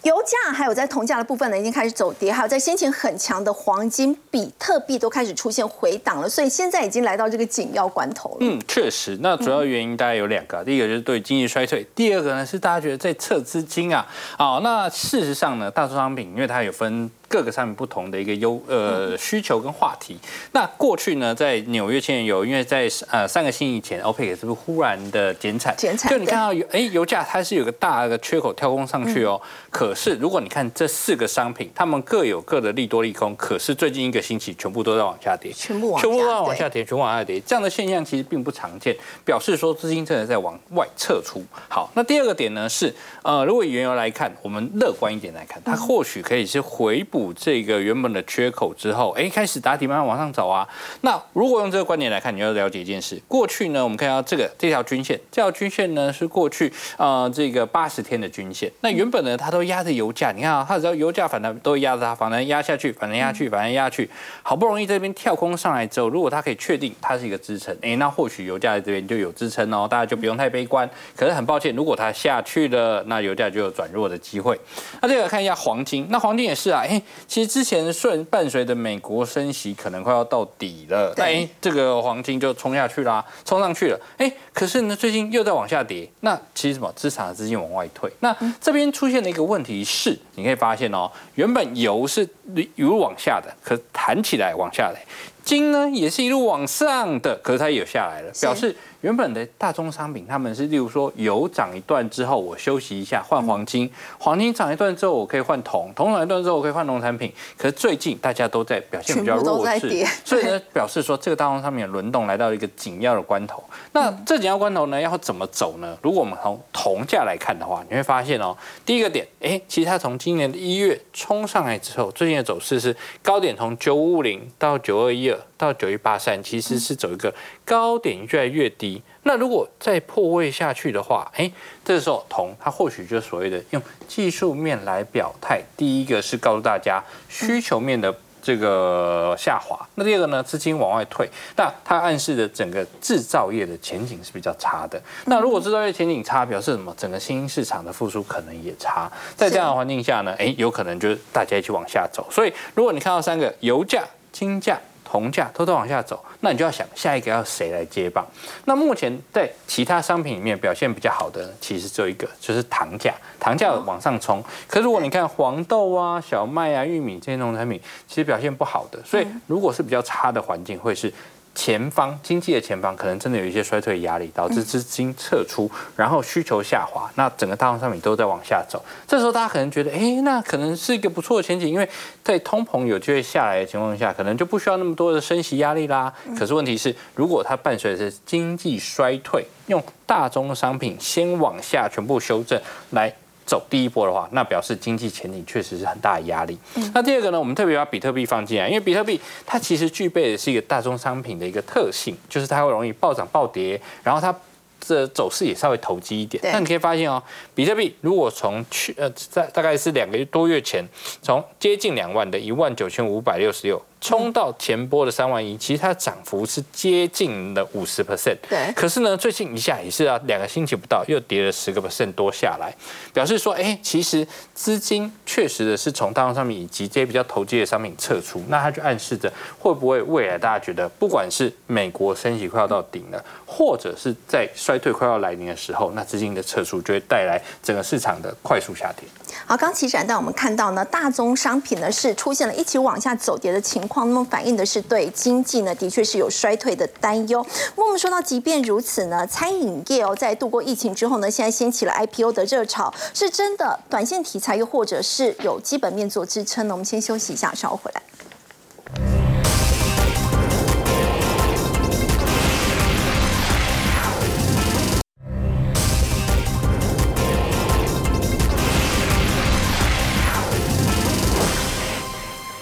[0.04, 8.38] 油价还有在铜价的部分呢，已经开始走跌，还有在先前很强的黄金、比特币都开始出现回档了，所以现在已经来到这个紧要关头了。
[8.42, 14.06] 嗯，确实，那主要原因大概有两个，第一个就是对经济衰退，第二个呢是大家觉得在撤资金啊。
[14.38, 20.18] 好，那事实上呢，大宗商品因为它有分各个商品不同的一个优呃需求跟话题。
[20.52, 25.76] 那过去呢，在纽约轻油，因为在呃三个星期前，OPEC 是不是忽然的减产？
[25.78, 41.44] 减产，就你看到油哎油价它是有个大的缺口跳空上去哦，可是，如果你看这四个商品，它们各有各的利多利空，可是最近一个星期全部都在往下跌，全部全部都在往下跌，全部往下跌，这样的现象其实并不常见，表示说资金真的在往外撤出。
[41.68, 50.68] 好，那第二个点呢是，呃，如果以原油来看，我们乐观一点来看，它或许可以是回补这个原本的缺口之后，哎，开始打底慢慢往上走啊。
[51.00, 59.86] 那如果用这个观点来看，你要了解一件事，过去呢，我们看到这个这条均线，这条均线呢是过去呃这个八十天的均线，那原本呢它都压。
[59.86, 64.10] 着油价，你看啊，它只要油价反弹都会压着它，反弹压下去，反弹压去，反弹压去，
[64.42, 70.90] 好不容易这边跳空上来之后，如果它可以确定它是一个支撑，哎，那或许油价在这边就有支撑哦，大家就不用太悲观。
[71.16, 74.60] 可是很抱歉，如果它下去了，那油价就有转弱的机会。
[75.04, 92.28] 那这个看一下黄金，那黄金也是啊，哎，其实之前顺伴随着美国升息可能快要到底了，那哎，这个黄金就冲下去啦，冲上去了，哎，可是呢最近又在往下跌，那其实什么资产的资金往外退，那这边出现了一个问题是，你可以发现哦，原本油是
[92.76, 95.02] 一路往下的，可弹起来往下来，
[95.44, 98.76] 金呢也是一路往上的，可是它也有下来了，表示。
[99.06, 103.88] 原本的大宗商品，他们是例如说油涨一段之后，我休息一下换黄金，
[104.18, 107.32] 黄金涨一段之后，我可以换铜，铜涨一段之后，我可以换农产品。
[107.56, 113.64] 可是最近大家都在表现比较弱势，所以呢，表示说这个大宗商品的轮动来到一个紧要的关头。
[113.92, 115.96] 那这紧要关头呢，要怎么走呢？
[116.02, 127.34] 如果我们从铜价来看的话，你会发现哦，第一个点，哎，其实它从今年的一月冲上来之后，最近的走势是高点从九五五零到九二一二到九一八三，其实是走一个
[127.64, 129.02] 高点越来越低。
[129.24, 131.52] 那如果再破位下去的话，哎，
[131.84, 135.62] 这时候铜它或许就所谓的用技术面来表态。
[135.76, 145.02] 第一个是告诉大家需求面的这个下滑，那第二个呢，资金往外退，那它暗示的整个制造业的前景是比较差的。
[145.26, 146.94] 那如果制造业前景差，表示什么？
[146.96, 149.12] 整个新兴市场的复苏可能也差。
[149.36, 152.28] 在这样的环境下呢，哎，有可能就是大家一起往下走。
[152.30, 154.80] 所以如果你看到三个油价、金价。
[155.16, 158.26] 铜价偷偷往下走，那你就要想下一个要谁来接棒。
[158.66, 164.44] 那目前在其他商品里面表现比较好的，其实只有一个，就是糖价，糖价往上冲。
[164.68, 169.00] 可如果你看黄豆啊、小麦啊、玉米这些农产品，其实表现不好的。
[169.06, 171.14] 所以如果是比较差的环境，会是。
[171.56, 178.84] 前方经济的前方可能真的有一些衰退压力，导致资金撤出，然后需求下滑，那整个大宗商品都在往下走。
[179.08, 181.90] 这时候大家可能觉得，哎，那可能是一个不错的前景，因为
[182.24, 186.14] 在通膨有机会下来的情况下，可能就不需要那么多的升息压力啦。
[186.38, 193.14] 可是问题是，如果它伴随着经济衰退，用大宗商品先往下全部修正来。
[193.46, 196.58] 走第一波的话，那表示经济前景确实是很大的压力。
[196.94, 204.36] 那第二个呢，我们特别把比特币放进来，因为比特币它其实具备的是一个大宗商品的一个特性，就是它会容易暴涨暴跌，然后它
[204.80, 206.44] 这走势也稍微投机一点。
[206.44, 207.22] 那你可以发现哦，
[207.54, 210.84] 比特币如果从去呃在大概是两个多月前，
[211.22, 213.82] 从接近两万的一万九千五百六十六。
[214.02, 218.38] 冲到前波的三万一，其实它的涨幅是接近了五十 percent。
[218.48, 218.72] 对。
[218.76, 222.72] 可是呢，最近一下也是啊，两个星期不到又跌了十个 percent 多下来，
[223.14, 239.08] 表示说，哎，其实资金确实的是从大宗商品以及这些比较投机的商品撤出，那它就暗示着会不会未来大家觉得，不管是美国升息快要到顶了，或者是在衰退快要来临的时候，那资金的撤出就会带来整个市场的快速下跌。
[239.48, 243.95] 好，刚起展带我们看到呢，大宗商品呢是出现了一起往下走跌的情况。
[244.04, 247.46] 那么反映的是对经济呢，的确是有衰退的担忧。
[247.76, 256.74] 那么我们说到，即便如此呢，餐饮业哦，在度过疫情之后呢，现在掀起了 IPO 的热潮，是真的短线题材，又或者是有基本面做支撑呢？
[256.74, 259.25] 我们先休息一下，稍后回来。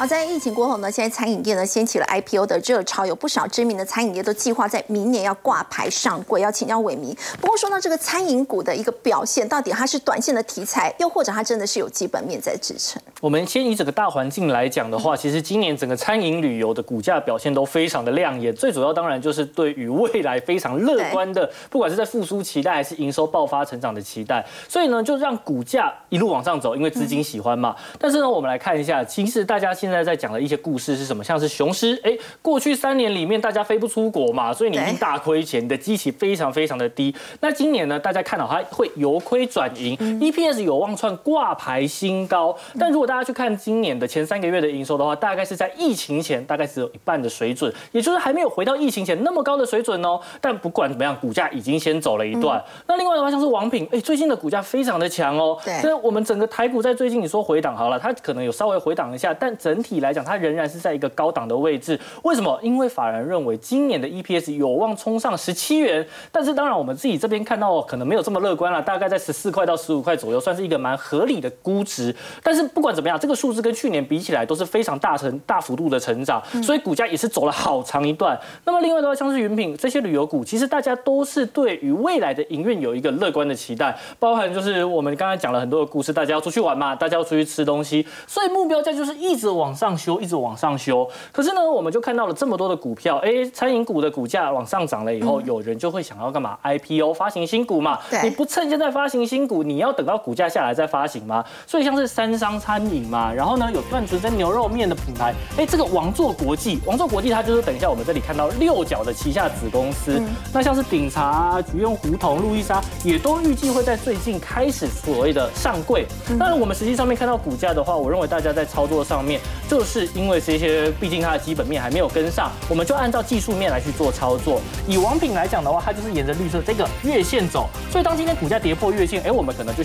[0.04, 6.41] 好，在疫情过后呢，现在餐饮业呢掀起了 IPO 的热潮，有不少知名的餐饮业都计划在明年要挂牌上柜。
[6.41, 13.01] 要请教伟明，不过说到这个餐饮股的一个表现，到底它是短线的题材，又或者它真的是有基本面在支撑？
[13.22, 18.54] 我们先以整个大环境来讲的话，其实今年整个餐饮旅游的股价表现都非常的亮眼。
[18.54, 27.74] 最主要当然就是对于未来非常乐观的，不管是在复苏期待还是营收爆发成长的期待，所以呢就让股价一路往上走，因为资金喜欢嘛。
[27.97, 31.24] 但是呢，我们来看一下，其实大家现在在在讲的一些故事是什么？
[31.24, 37.16] 像是雄狮，哎，过去三年里面大家飞不出国嘛，所以你一定大亏钱，你的基期非常非常的低。
[37.39, 42.56] 那今年呢，大家看到它会由亏转盈，EPS 有望创挂牌新高。
[42.80, 50.20] 但如果大家去看今年的前三个月的营收的话，大概是在疫情前大概只有一半的水准，也就是还没有回到疫情前那么高的水准哦。
[50.41, 52.64] 但不管怎么样，股价已经先走了一段。
[52.88, 55.58] 那另外的话，像是王品，哎，最近的股价非常的强哦。
[55.64, 61.99] 对，所以我们整个台股在最近你说回档好了，它可能有稍微回档一下，但整体来讲，它仍然是在一个高档的位置。
[62.23, 62.57] 为什么？
[62.63, 72.15] 因为法人认为今年的 EPS 有望冲上十七元，但是当然我们自己这边看到可能没有这么乐观了，大概在十四块到十五块左右，算是一个蛮合理的估值。
[72.41, 78.39] 但是不管怎么样，这个数字跟去年比起来都是非常大成大幅度的成长，所以股价也是走了好长一段。
[78.63, 91.09] 那么另外的话，像是云品这些旅游股，其实大家都是对于未来的营运有一个乐观的期待，包含就是我们刚才讲了很多的故事，大家要出去玩嘛，大家要出去吃东西，所以目标价就是一直往上修，一直往上修。
[91.32, 97.99] 可是呢，我们就看到了这么多的股票，哎，餐饮股的股价往上涨了以后，有人就会想要干嘛？IPO 发行新股嘛？
[98.09, 101.43] 对你不趁现在发行新股，你要等到股价下来再发行吗？
[101.65, 110.21] 所以像是三商餐饮嘛，然后呢有段纯真牛肉面的品牌，哎，这个王座国际，王座国际它就是等一下我们这里看到六角的旗下子公司，
[110.53, 116.05] 那像是鼎茶、啊、菊用胡同、路易莎，也都预计会在最近开始所谓的上柜。
[116.39, 119.39] 当然，我们实际上面看到股价的话，我认为大家在操作上面，
[119.70, 124.61] 就是因为这些，毕竟它的基本面还没有跟上，我们就按照技术面来去做操作。
[124.88, 129.82] 以王品来讲的话，它就是沿着绿色这个月线走，所以当今天股价跌破月线，哎，我们可能就先。